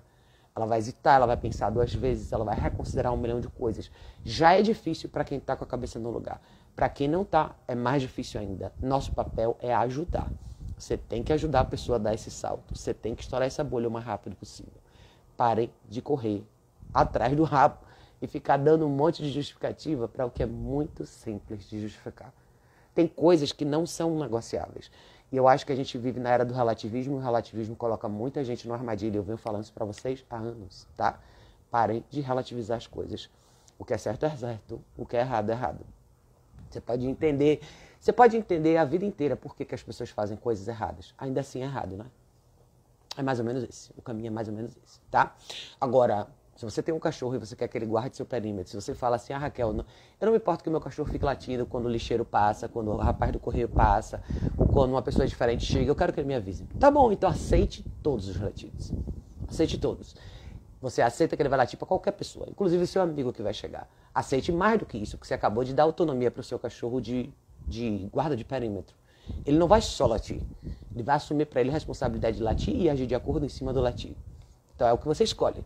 Ela 0.57 0.65
vai 0.65 0.79
hesitar, 0.79 1.17
ela 1.17 1.27
vai 1.27 1.37
pensar 1.37 1.69
duas 1.69 1.95
vezes, 1.95 2.33
ela 2.33 2.45
vai 2.45 2.59
reconsiderar 2.59 3.13
um 3.13 3.17
milhão 3.17 3.41
de 3.41 3.49
coisas. 3.49 3.91
Já 4.25 4.55
é 4.55 4.63
difícil 4.63 5.11
para 5.11 5.23
quem 5.23 5.37
está 5.37 5.55
com 5.55 5.65
a 5.65 5.67
cabeça 5.67 5.99
no 5.99 6.11
lugar. 6.11 6.41
Para 6.75 6.89
quem 6.89 7.07
não 7.07 7.23
está, 7.23 7.55
é 7.69 7.75
mais 7.75 8.01
difícil 8.01 8.41
ainda. 8.41 8.73
Nosso 8.81 9.13
papel 9.13 9.57
é 9.61 9.75
ajudar. 9.75 10.33
Você 10.79 10.97
tem 10.97 11.23
que 11.23 11.33
ajudar 11.33 11.61
a 11.61 11.65
pessoa 11.65 11.97
a 11.97 11.99
dar 11.99 12.15
esse 12.15 12.31
salto. 12.31 12.75
Você 12.75 12.95
tem 12.95 13.15
que 13.15 13.23
estourar 13.23 13.47
essa 13.47 13.63
bolha 13.63 13.89
o 13.89 13.91
mais 13.91 14.05
rápido 14.05 14.35
possível. 14.35 14.81
Parem 15.37 15.71
de 15.87 16.01
correr 16.01 16.43
atrás 16.93 17.37
do 17.37 17.45
rabo 17.45 17.77
e 18.21 18.27
ficar 18.27 18.57
dando 18.57 18.87
um 18.87 18.91
monte 18.91 19.23
de 19.23 19.31
justificativa 19.31 20.09
para 20.09 20.25
o 20.25 20.31
que 20.31 20.43
é 20.43 20.47
muito 20.47 21.05
simples 21.05 21.69
de 21.69 21.81
justificar. 21.81 22.33
Tem 22.95 23.07
coisas 23.07 23.53
que 23.53 23.65
não 23.65 23.85
são 23.85 24.19
negociáveis. 24.19 24.91
Eu 25.37 25.47
acho 25.47 25.67
que 25.67 25.73
a 25.73 25.77
gente 25.77 25.99
vive 25.99 26.19
na 26.19 26.31
era 26.31 26.45
do 26.47 26.55
relativismo, 26.55 27.17
e 27.17 27.19
o 27.19 27.21
relativismo 27.21 27.77
coloca 27.77 28.09
muita 28.09 28.43
gente 28.43 28.67
numa 28.67 28.77
armadilha. 28.77 29.19
Eu 29.19 29.23
venho 29.23 29.37
falando 29.37 29.65
isso 29.65 29.73
para 29.73 29.85
vocês 29.85 30.25
há 30.31 30.37
anos, 30.37 30.87
tá? 30.97 31.21
Parem 31.71 32.03
de 32.09 32.23
relativizar 32.23 32.79
as 32.79 32.87
coisas. 32.87 33.29
O 33.79 33.85
que 33.85 33.93
é 33.93 33.99
certo 33.99 34.25
é 34.25 34.31
certo, 34.31 34.81
o 34.97 35.05
que 35.05 35.15
é 35.15 35.21
errado 35.21 35.51
é 35.51 35.53
errado. 35.53 35.85
Você 36.71 36.81
pode 36.81 37.07
entender, 37.07 37.61
você 38.01 38.15
pode 38.15 38.35
entender 38.35 38.79
a 38.79 38.85
vida 38.87 39.05
inteira 39.05 39.37
por 39.37 39.55
que, 39.55 39.67
que 39.67 39.75
as 39.75 39.83
pessoas 39.83 40.09
fazem 40.09 40.39
coisas 40.39 40.67
erradas. 40.69 41.15
Ainda 41.19 41.41
assim 41.41 41.61
é 41.61 41.65
errado, 41.65 41.97
né? 41.99 42.07
É 43.15 43.23
mais 43.23 43.39
ou 43.39 43.45
menos 43.45 43.63
esse. 43.63 43.91
O 43.95 44.01
caminho 44.01 44.29
é 44.29 44.31
mais 44.31 44.49
ou 44.49 44.55
menos 44.55 44.75
esse, 44.85 45.01
tá? 45.11 45.37
Agora, 45.79 46.29
se 46.57 46.65
você 46.65 46.83
tem 46.83 46.95
um 46.95 46.99
cachorro 46.99 47.35
e 47.35 47.39
você 47.39 47.55
quer 47.55 47.69
que 47.69 47.77
ele 47.77 47.85
guarde 47.85 48.17
seu 48.17 48.25
perímetro, 48.25 48.71
se 48.71 48.81
você 48.81 48.95
fala 48.95 49.17
assim, 49.17 49.35
ah, 49.35 49.39
Raquel, 49.39 49.75
não, 49.75 49.85
eu 50.19 50.25
não 50.25 50.33
me 50.33 50.39
importo 50.39 50.65
que 50.65 50.71
meu 50.71 50.81
cachorro 50.81 51.11
fique 51.13 51.25
latindo 51.25 51.67
quando 51.67 51.85
o 51.85 51.89
lixeiro 51.89 52.25
passa, 52.25 52.67
quando 52.67 52.91
o 52.91 52.97
rapaz 52.97 53.31
do 53.31 53.39
correio 53.39 53.69
passa, 53.69 54.23
ou 54.57 54.67
quando 54.67 54.93
uma 54.93 55.03
pessoa 55.03 55.27
diferente 55.27 55.65
chega, 55.65 55.91
eu 55.91 55.95
quero 55.95 56.15
que 56.15 56.21
ele 56.21 56.27
me 56.27 56.35
avise. 56.35 56.65
Tá 56.81 56.91
bom, 56.91 57.13
então 57.13 57.29
aceite 57.29 57.85
todos 58.03 58.27
os 58.27 58.41
latidos. 58.41 58.91
Aceite 59.47 59.77
todos. 59.77 60.17
Você 60.81 61.03
aceita 61.03 61.37
que 61.37 61.43
ele 61.43 61.49
vai 61.51 61.59
latir 61.59 61.79
para 61.79 61.87
qualquer 61.87 62.13
pessoa, 62.13 62.47
inclusive 62.49 62.87
seu 62.87 63.03
amigo 63.03 63.35
que 63.35 63.43
vai 63.43 63.53
chegar. 63.53 63.87
Aceite 64.15 64.51
mais 64.51 64.79
do 64.79 64.87
que 64.87 64.97
isso, 64.97 65.19
porque 65.19 65.29
você 65.29 65.35
acabou 65.35 65.63
de 65.63 65.75
dar 65.75 65.83
autonomia 65.83 66.31
para 66.31 66.41
o 66.41 66.45
seu 66.45 66.59
cachorro 66.59 67.03
de, 67.03 67.31
de 67.69 68.09
guarda 68.11 68.35
de 68.35 68.45
perímetro. 68.45 68.97
Ele 69.45 69.59
não 69.59 69.69
vai 69.69 69.83
só 69.83 70.07
latir, 70.07 70.41
ele 70.95 71.03
vai 71.03 71.17
assumir 71.17 71.45
para 71.47 71.61
ele 71.61 71.69
a 71.69 71.73
responsabilidade 71.75 72.39
de 72.39 72.43
latir 72.43 72.75
e 72.75 72.89
agir 72.89 73.07
de 73.07 73.15
acordo 73.15 73.45
em 73.45 73.49
cima 73.49 73.75
do 73.75 73.81
latir. 73.81 74.15
Então 74.75 74.89
é 74.89 74.93
o 74.93 74.99
que 74.99 75.07
você 75.07 75.25
escolhe. 75.25 75.63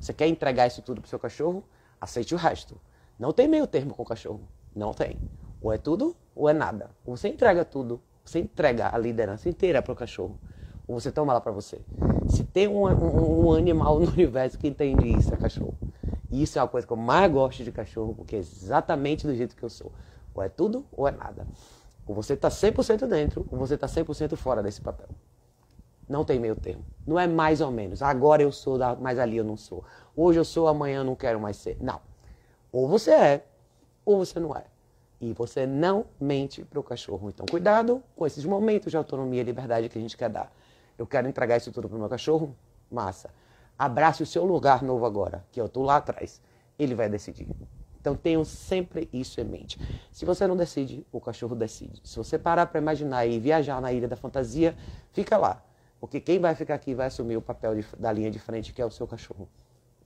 Você 0.00 0.12
quer 0.12 0.28
entregar 0.28 0.66
isso 0.66 0.82
tudo 0.82 1.00
pro 1.00 1.10
seu 1.10 1.18
cachorro? 1.18 1.64
Aceite 2.00 2.34
o 2.34 2.38
resto. 2.38 2.80
Não 3.18 3.32
tem 3.32 3.48
meio 3.48 3.66
termo 3.66 3.94
com 3.94 4.02
o 4.02 4.06
cachorro. 4.06 4.40
Não 4.74 4.92
tem. 4.92 5.18
Ou 5.60 5.72
é 5.72 5.78
tudo 5.78 6.16
ou 6.34 6.48
é 6.48 6.52
nada. 6.52 6.90
Ou 7.04 7.16
você 7.16 7.28
entrega 7.28 7.64
tudo, 7.64 8.00
você 8.24 8.38
entrega 8.38 8.94
a 8.94 8.98
liderança 8.98 9.48
inteira 9.48 9.82
pro 9.82 9.96
cachorro. 9.96 10.38
Ou 10.86 10.98
você 10.98 11.10
toma 11.10 11.32
lá 11.32 11.40
para 11.40 11.52
você. 11.52 11.80
Se 12.28 12.44
tem 12.44 12.68
um, 12.68 12.86
um, 12.86 13.48
um, 13.48 13.52
animal 13.52 13.98
no 13.98 14.06
universo 14.12 14.56
que 14.56 14.68
entende 14.68 15.08
isso, 15.08 15.34
é 15.34 15.36
cachorro. 15.36 15.74
E 16.30 16.42
isso 16.42 16.58
é 16.58 16.62
uma 16.62 16.68
coisa 16.68 16.86
que 16.86 16.92
eu 16.92 16.96
mais 16.96 17.30
gosto 17.30 17.64
de 17.64 17.72
cachorro, 17.72 18.14
porque 18.14 18.36
é 18.36 18.38
exatamente 18.38 19.26
do 19.26 19.34
jeito 19.34 19.56
que 19.56 19.62
eu 19.62 19.68
sou. 19.68 19.92
Ou 20.34 20.42
é 20.42 20.48
tudo 20.48 20.84
ou 20.92 21.08
é 21.08 21.10
nada. 21.10 21.46
Ou 22.06 22.14
você 22.14 22.34
está 22.34 22.48
100% 22.48 23.06
dentro, 23.06 23.46
ou 23.50 23.58
você 23.58 23.74
está 23.74 23.86
100% 23.86 24.36
fora 24.36 24.62
desse 24.62 24.80
papel. 24.80 25.08
Não 26.08 26.24
tem 26.24 26.38
meio 26.40 26.56
termo. 26.56 26.84
Não 27.06 27.18
é 27.18 27.26
mais 27.26 27.60
ou 27.60 27.70
menos. 27.70 28.02
Agora 28.02 28.42
eu 28.42 28.50
sou, 28.50 28.78
mas 29.00 29.18
ali 29.18 29.36
eu 29.36 29.44
não 29.44 29.56
sou. 29.56 29.84
Hoje 30.16 30.38
eu 30.38 30.44
sou, 30.44 30.66
amanhã 30.66 30.98
eu 30.98 31.04
não 31.04 31.14
quero 31.14 31.38
mais 31.38 31.56
ser. 31.56 31.76
Não. 31.80 32.00
Ou 32.72 32.88
você 32.88 33.10
é, 33.10 33.46
ou 34.04 34.18
você 34.18 34.40
não 34.40 34.56
é. 34.56 34.64
E 35.20 35.32
você 35.32 35.66
não 35.66 36.06
mente 36.18 36.64
para 36.64 36.78
o 36.78 36.82
cachorro. 36.82 37.28
Então, 37.28 37.44
cuidado 37.46 38.02
com 38.16 38.26
esses 38.26 38.44
momentos 38.44 38.90
de 38.90 38.96
autonomia 38.96 39.40
e 39.40 39.44
liberdade 39.44 39.88
que 39.88 39.98
a 39.98 40.00
gente 40.00 40.16
quer 40.16 40.30
dar. 40.30 40.52
Eu 40.96 41.06
quero 41.06 41.28
entregar 41.28 41.56
isso 41.56 41.70
tudo 41.72 41.88
para 41.88 41.96
o 41.96 42.00
meu 42.00 42.08
cachorro? 42.08 42.56
Massa. 42.90 43.30
Abrace 43.78 44.22
o 44.22 44.26
seu 44.26 44.44
lugar 44.44 44.82
novo 44.82 45.04
agora, 45.04 45.44
que 45.52 45.60
eu 45.60 45.66
estou 45.66 45.84
lá 45.84 45.96
atrás. 45.96 46.40
Ele 46.78 46.94
vai 46.94 47.08
decidir. 47.08 47.48
Então 48.00 48.16
tenham 48.16 48.44
sempre 48.44 49.08
isso 49.12 49.40
em 49.40 49.44
mente. 49.44 49.78
Se 50.10 50.24
você 50.24 50.46
não 50.46 50.56
decide, 50.56 51.06
o 51.12 51.20
cachorro 51.20 51.54
decide. 51.54 52.00
Se 52.04 52.16
você 52.16 52.38
parar 52.38 52.66
para 52.66 52.80
imaginar 52.80 53.26
e 53.26 53.38
viajar 53.38 53.80
na 53.80 53.92
ilha 53.92 54.08
da 54.08 54.16
fantasia, 54.16 54.76
fica 55.12 55.36
lá. 55.36 55.62
Porque 56.00 56.20
quem 56.20 56.38
vai 56.38 56.54
ficar 56.54 56.74
aqui 56.74 56.94
vai 56.94 57.08
assumir 57.08 57.36
o 57.36 57.42
papel 57.42 57.74
de, 57.74 57.86
da 57.98 58.12
linha 58.12 58.30
de 58.30 58.38
frente, 58.38 58.72
que 58.72 58.80
é 58.80 58.86
o 58.86 58.90
seu 58.90 59.06
cachorro. 59.06 59.48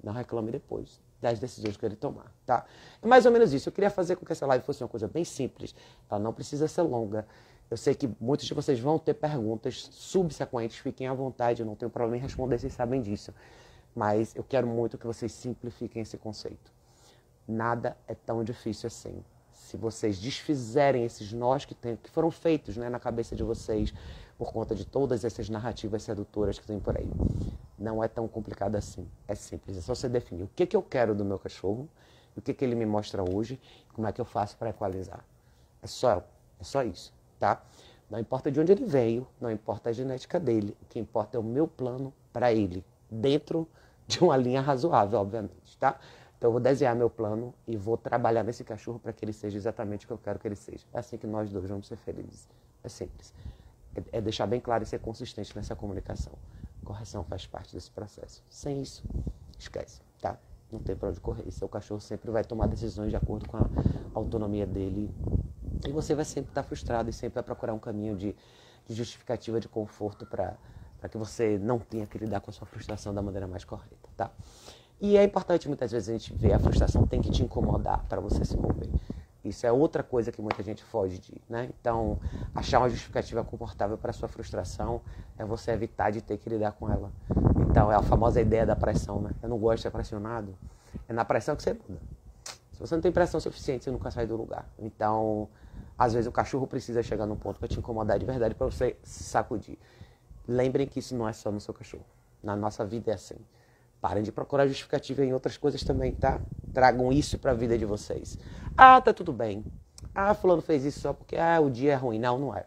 Não 0.02 0.12
reclame 0.12 0.50
depois 0.50 1.00
das 1.20 1.38
decisões 1.38 1.76
que 1.76 1.86
ele 1.86 1.94
tomar, 1.94 2.34
tá? 2.44 2.64
É 3.00 3.06
mais 3.06 3.24
ou 3.24 3.30
menos 3.30 3.52
isso. 3.52 3.68
Eu 3.68 3.72
queria 3.72 3.90
fazer 3.90 4.16
com 4.16 4.26
que 4.26 4.32
essa 4.32 4.44
live 4.46 4.64
fosse 4.64 4.82
uma 4.82 4.88
coisa 4.88 5.06
bem 5.06 5.24
simples. 5.24 5.74
Ela 6.10 6.18
não 6.18 6.32
precisa 6.32 6.66
ser 6.66 6.82
longa. 6.82 7.24
Eu 7.70 7.76
sei 7.76 7.94
que 7.94 8.10
muitos 8.20 8.46
de 8.46 8.52
vocês 8.52 8.80
vão 8.80 8.98
ter 8.98 9.14
perguntas 9.14 9.88
subsequentes. 9.92 10.78
Fiquem 10.78 11.06
à 11.06 11.14
vontade, 11.14 11.62
eu 11.62 11.66
não 11.66 11.76
tenho 11.76 11.90
problema 11.90 12.16
em 12.16 12.20
responder, 12.20 12.58
vocês 12.58 12.72
sabem 12.72 13.00
disso. 13.00 13.32
Mas 13.94 14.34
eu 14.34 14.42
quero 14.42 14.66
muito 14.66 14.98
que 14.98 15.06
vocês 15.06 15.32
simplifiquem 15.32 16.02
esse 16.02 16.18
conceito. 16.18 16.72
Nada 17.46 17.96
é 18.08 18.14
tão 18.14 18.42
difícil 18.42 18.88
assim. 18.88 19.24
Se 19.52 19.76
vocês 19.76 20.18
desfizerem 20.18 21.04
esses 21.04 21.32
nós 21.32 21.64
que, 21.64 21.74
tem, 21.74 21.96
que 21.96 22.10
foram 22.10 22.30
feitos 22.30 22.76
né, 22.76 22.88
na 22.90 22.98
cabeça 22.98 23.36
de 23.36 23.42
vocês, 23.42 23.94
por 24.38 24.52
conta 24.52 24.74
de 24.74 24.84
todas 24.84 25.24
essas 25.24 25.48
narrativas 25.48 26.02
sedutoras 26.02 26.58
que 26.58 26.66
tem 26.66 26.78
por 26.78 26.96
aí. 26.96 27.10
Não 27.78 28.02
é 28.02 28.08
tão 28.08 28.26
complicado 28.26 28.76
assim. 28.76 29.08
É 29.26 29.34
simples. 29.34 29.76
É 29.76 29.80
só 29.80 29.94
você 29.94 30.08
definir 30.08 30.44
o 30.44 30.50
que, 30.54 30.66
que 30.66 30.76
eu 30.76 30.82
quero 30.82 31.14
do 31.14 31.24
meu 31.24 31.38
cachorro, 31.38 31.88
o 32.36 32.40
que, 32.40 32.54
que 32.54 32.64
ele 32.64 32.74
me 32.74 32.86
mostra 32.86 33.22
hoje, 33.22 33.60
como 33.92 34.06
é 34.06 34.12
que 34.12 34.20
eu 34.20 34.24
faço 34.24 34.56
para 34.56 34.70
equalizar. 34.70 35.24
É 35.82 35.86
só, 35.86 36.22
é 36.60 36.64
só 36.64 36.82
isso, 36.82 37.12
tá? 37.38 37.62
Não 38.08 38.18
importa 38.18 38.50
de 38.50 38.60
onde 38.60 38.72
ele 38.72 38.84
veio, 38.84 39.26
não 39.40 39.50
importa 39.50 39.90
a 39.90 39.92
genética 39.92 40.38
dele. 40.38 40.76
O 40.82 40.86
que 40.86 40.98
importa 40.98 41.36
é 41.36 41.40
o 41.40 41.42
meu 41.42 41.66
plano 41.66 42.12
para 42.32 42.52
ele, 42.52 42.84
dentro 43.10 43.66
de 44.06 44.20
uma 44.20 44.36
linha 44.36 44.60
razoável, 44.60 45.18
obviamente, 45.18 45.76
tá? 45.78 45.98
Então 46.36 46.48
eu 46.48 46.52
vou 46.52 46.60
desenhar 46.60 46.94
meu 46.96 47.08
plano 47.08 47.54
e 47.66 47.76
vou 47.76 47.96
trabalhar 47.96 48.42
nesse 48.42 48.64
cachorro 48.64 48.98
para 48.98 49.12
que 49.12 49.24
ele 49.24 49.32
seja 49.32 49.56
exatamente 49.56 50.04
o 50.04 50.08
que 50.08 50.12
eu 50.12 50.18
quero 50.18 50.38
que 50.38 50.48
ele 50.48 50.56
seja. 50.56 50.84
É 50.92 50.98
assim 50.98 51.16
que 51.16 51.26
nós 51.26 51.50
dois 51.50 51.68
vamos 51.68 51.86
ser 51.86 51.96
felizes. 51.96 52.48
É 52.82 52.88
simples. 52.88 53.32
É, 53.94 54.18
é 54.18 54.20
deixar 54.20 54.46
bem 54.46 54.60
claro 54.60 54.82
e 54.82 54.86
ser 54.86 54.98
consistente 54.98 55.54
nessa 55.54 55.74
comunicação. 55.74 56.32
Correção 56.84 57.24
faz 57.24 57.46
parte 57.46 57.74
desse 57.74 57.90
processo. 57.90 58.42
Sem 58.50 58.82
isso, 58.82 59.04
esquece, 59.58 60.00
tá? 60.20 60.36
Não 60.70 60.80
tem 60.80 60.96
para 60.96 61.10
onde 61.10 61.20
correr. 61.20 61.50
Seu 61.50 61.68
cachorro 61.68 62.00
sempre 62.00 62.30
vai 62.30 62.42
tomar 62.42 62.66
decisões 62.66 63.10
de 63.10 63.16
acordo 63.16 63.48
com 63.48 63.58
a 63.58 63.68
autonomia 64.14 64.66
dele. 64.66 65.10
E 65.86 65.92
você 65.92 66.14
vai 66.14 66.24
sempre 66.24 66.50
estar 66.50 66.62
frustrado 66.62 67.10
e 67.10 67.12
sempre 67.12 67.34
vai 67.34 67.42
procurar 67.42 67.74
um 67.74 67.78
caminho 67.78 68.16
de, 68.16 68.34
de 68.86 68.94
justificativa, 68.94 69.60
de 69.60 69.68
conforto 69.68 70.24
para 70.24 70.56
que 71.10 71.18
você 71.18 71.58
não 71.58 71.78
tenha 71.78 72.06
que 72.06 72.16
lidar 72.16 72.40
com 72.40 72.50
a 72.50 72.52
sua 72.52 72.66
frustração 72.66 73.12
da 73.12 73.20
maneira 73.20 73.46
mais 73.46 73.64
correta, 73.64 74.08
tá? 74.16 74.30
E 75.00 75.16
é 75.16 75.24
importante 75.24 75.66
muitas 75.66 75.90
vezes 75.90 76.08
a 76.08 76.12
gente 76.12 76.32
ver 76.32 76.52
a 76.52 76.58
frustração 76.60 77.04
tem 77.06 77.20
que 77.20 77.30
te 77.30 77.42
incomodar 77.42 78.04
para 78.08 78.20
você 78.20 78.44
se 78.44 78.56
mover. 78.56 78.88
Isso 79.44 79.66
é 79.66 79.72
outra 79.72 80.02
coisa 80.02 80.30
que 80.30 80.40
muita 80.40 80.62
gente 80.62 80.84
foge 80.84 81.18
de, 81.18 81.34
né? 81.48 81.68
Então, 81.80 82.18
achar 82.54 82.78
uma 82.78 82.88
justificativa 82.88 83.42
confortável 83.42 83.98
para 83.98 84.12
sua 84.12 84.28
frustração 84.28 85.00
é 85.36 85.44
você 85.44 85.72
evitar 85.72 86.10
de 86.10 86.20
ter 86.20 86.38
que 86.38 86.48
lidar 86.48 86.72
com 86.72 86.88
ela. 86.88 87.10
Então, 87.68 87.90
é 87.90 87.96
a 87.96 88.02
famosa 88.02 88.40
ideia 88.40 88.64
da 88.64 88.76
pressão, 88.76 89.20
né? 89.20 89.34
Eu 89.42 89.48
não 89.48 89.58
gosto 89.58 89.76
de 89.76 89.82
ser 89.82 89.90
pressionado. 89.90 90.56
É 91.08 91.12
na 91.12 91.24
pressão 91.24 91.56
que 91.56 91.62
você 91.62 91.72
muda. 91.72 92.00
Se 92.72 92.78
você 92.80 92.94
não 92.94 93.02
tem 93.02 93.10
pressão 93.10 93.40
suficiente, 93.40 93.84
você 93.84 93.90
nunca 93.90 94.10
sai 94.10 94.26
do 94.26 94.36
lugar. 94.36 94.68
Então, 94.78 95.48
às 95.98 96.12
vezes 96.12 96.28
o 96.28 96.32
cachorro 96.32 96.66
precisa 96.66 97.02
chegar 97.02 97.26
num 97.26 97.36
ponto 97.36 97.58
para 97.58 97.68
te 97.68 97.78
incomodar 97.78 98.18
de 98.18 98.24
verdade 98.24 98.54
para 98.54 98.66
você 98.66 98.96
se 99.02 99.24
sacudir. 99.24 99.78
Lembrem 100.46 100.86
que 100.86 101.00
isso 101.00 101.16
não 101.16 101.28
é 101.28 101.32
só 101.32 101.50
no 101.50 101.60
seu 101.60 101.74
cachorro. 101.74 102.06
Na 102.42 102.54
nossa 102.56 102.84
vida 102.84 103.10
é 103.10 103.14
assim. 103.14 103.36
Parem 104.02 104.24
de 104.24 104.32
procurar 104.32 104.66
justificativa 104.66 105.24
em 105.24 105.32
outras 105.32 105.56
coisas 105.56 105.84
também, 105.84 106.10
tá? 106.10 106.40
Tragam 106.74 107.12
isso 107.12 107.38
para 107.38 107.52
a 107.52 107.54
vida 107.54 107.78
de 107.78 107.84
vocês. 107.84 108.36
Ah, 108.76 109.00
tá 109.00 109.14
tudo 109.14 109.32
bem. 109.32 109.64
Ah, 110.12 110.34
fulano 110.34 110.60
fez 110.60 110.84
isso 110.84 110.98
só 110.98 111.12
porque 111.12 111.36
ah, 111.36 111.60
o 111.60 111.70
dia 111.70 111.92
é 111.92 111.94
ruim. 111.94 112.18
Não, 112.18 112.36
não 112.36 112.52
é. 112.52 112.66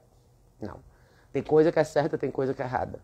Não. 0.62 0.80
Tem 1.34 1.44
coisa 1.44 1.74
que 1.74 1.78
é 1.78 1.84
certa, 1.84 2.18
tem 2.18 2.32
coisa 2.32 2.54
que 2.54 2.62
é 2.62 2.66
errada. 2.66 3.02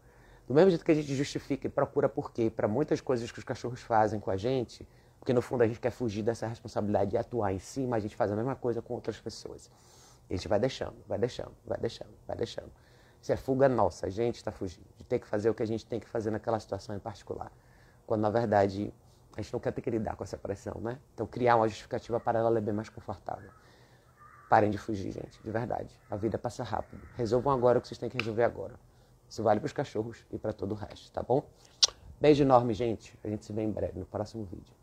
Do 0.47 0.53
mesmo 0.53 0.69
jeito 0.69 0.85
que 0.85 0.93
a 0.93 0.95
gente 0.95 1.13
justifica 1.13 1.67
e 1.67 1.69
procura 1.69 2.07
por 2.07 2.31
quê 2.31 2.49
para 2.49 2.69
muitas 2.69 3.01
coisas 3.01 3.29
que 3.29 3.37
os 3.37 3.43
cachorros 3.43 3.81
fazem 3.81 4.17
com 4.17 4.31
a 4.31 4.37
gente, 4.37 4.87
porque 5.19 5.33
no 5.33 5.41
fundo 5.41 5.63
a 5.63 5.67
gente 5.67 5.81
quer 5.81 5.91
fugir 5.91 6.23
dessa 6.23 6.47
responsabilidade 6.47 7.13
e 7.13 7.17
atuar 7.17 7.51
em 7.51 7.59
cima, 7.59 7.97
a 7.97 7.99
gente 7.99 8.15
faz 8.15 8.31
a 8.31 8.35
mesma 8.37 8.55
coisa 8.55 8.81
com 8.81 8.93
outras 8.93 9.19
pessoas. 9.19 9.69
A 10.29 10.33
gente 10.33 10.47
vai 10.47 10.57
deixando, 10.57 10.95
vai 11.05 11.19
deixando, 11.19 11.51
vai 11.65 11.77
deixando, 11.77 12.13
vai 12.25 12.37
deixando. 12.37 12.71
Isso 13.21 13.33
é 13.33 13.35
fuga 13.35 13.67
nossa, 13.67 14.05
a 14.05 14.09
gente 14.09 14.37
está 14.37 14.53
fugindo 14.53 14.87
de 14.97 15.03
ter 15.03 15.19
que 15.19 15.27
fazer 15.27 15.49
o 15.49 15.53
que 15.53 15.61
a 15.61 15.67
gente 15.67 15.85
tem 15.85 15.99
que 15.99 16.07
fazer 16.07 16.31
naquela 16.31 16.61
situação 16.61 16.95
em 16.95 16.99
particular 16.99 17.51
quando 18.11 18.23
na 18.23 18.29
verdade 18.29 18.93
a 19.37 19.41
gente 19.41 19.53
não 19.53 19.59
quer 19.61 19.71
ter 19.71 19.81
que 19.81 19.89
lidar 19.89 20.17
com 20.17 20.23
essa 20.25 20.37
pressão, 20.37 20.81
né? 20.81 20.99
Então 21.13 21.25
criar 21.25 21.55
uma 21.55 21.65
justificativa 21.65 22.19
para 22.19 22.39
ela 22.39 22.57
é 22.57 22.61
bem 22.61 22.73
mais 22.73 22.89
confortável. 22.89 23.49
Parem 24.49 24.69
de 24.69 24.77
fugir, 24.77 25.13
gente, 25.13 25.41
de 25.41 25.49
verdade. 25.49 25.97
A 26.09 26.17
vida 26.17 26.37
passa 26.37 26.61
rápido. 26.61 27.01
Resolvam 27.15 27.53
agora 27.53 27.79
o 27.79 27.81
que 27.81 27.87
vocês 27.87 27.97
têm 27.97 28.09
que 28.09 28.17
resolver 28.17 28.43
agora. 28.43 28.73
Isso 29.29 29.41
vale 29.41 29.61
para 29.61 29.67
os 29.67 29.71
cachorros 29.71 30.25
e 30.29 30.37
para 30.37 30.51
todo 30.51 30.73
o 30.73 30.75
resto, 30.75 31.09
tá 31.09 31.23
bom? 31.23 31.41
Beijo 32.19 32.43
enorme, 32.43 32.73
gente. 32.73 33.17
A 33.23 33.29
gente 33.29 33.45
se 33.45 33.53
vê 33.53 33.61
em 33.61 33.71
breve 33.71 33.97
no 33.97 34.05
próximo 34.05 34.43
vídeo. 34.43 34.80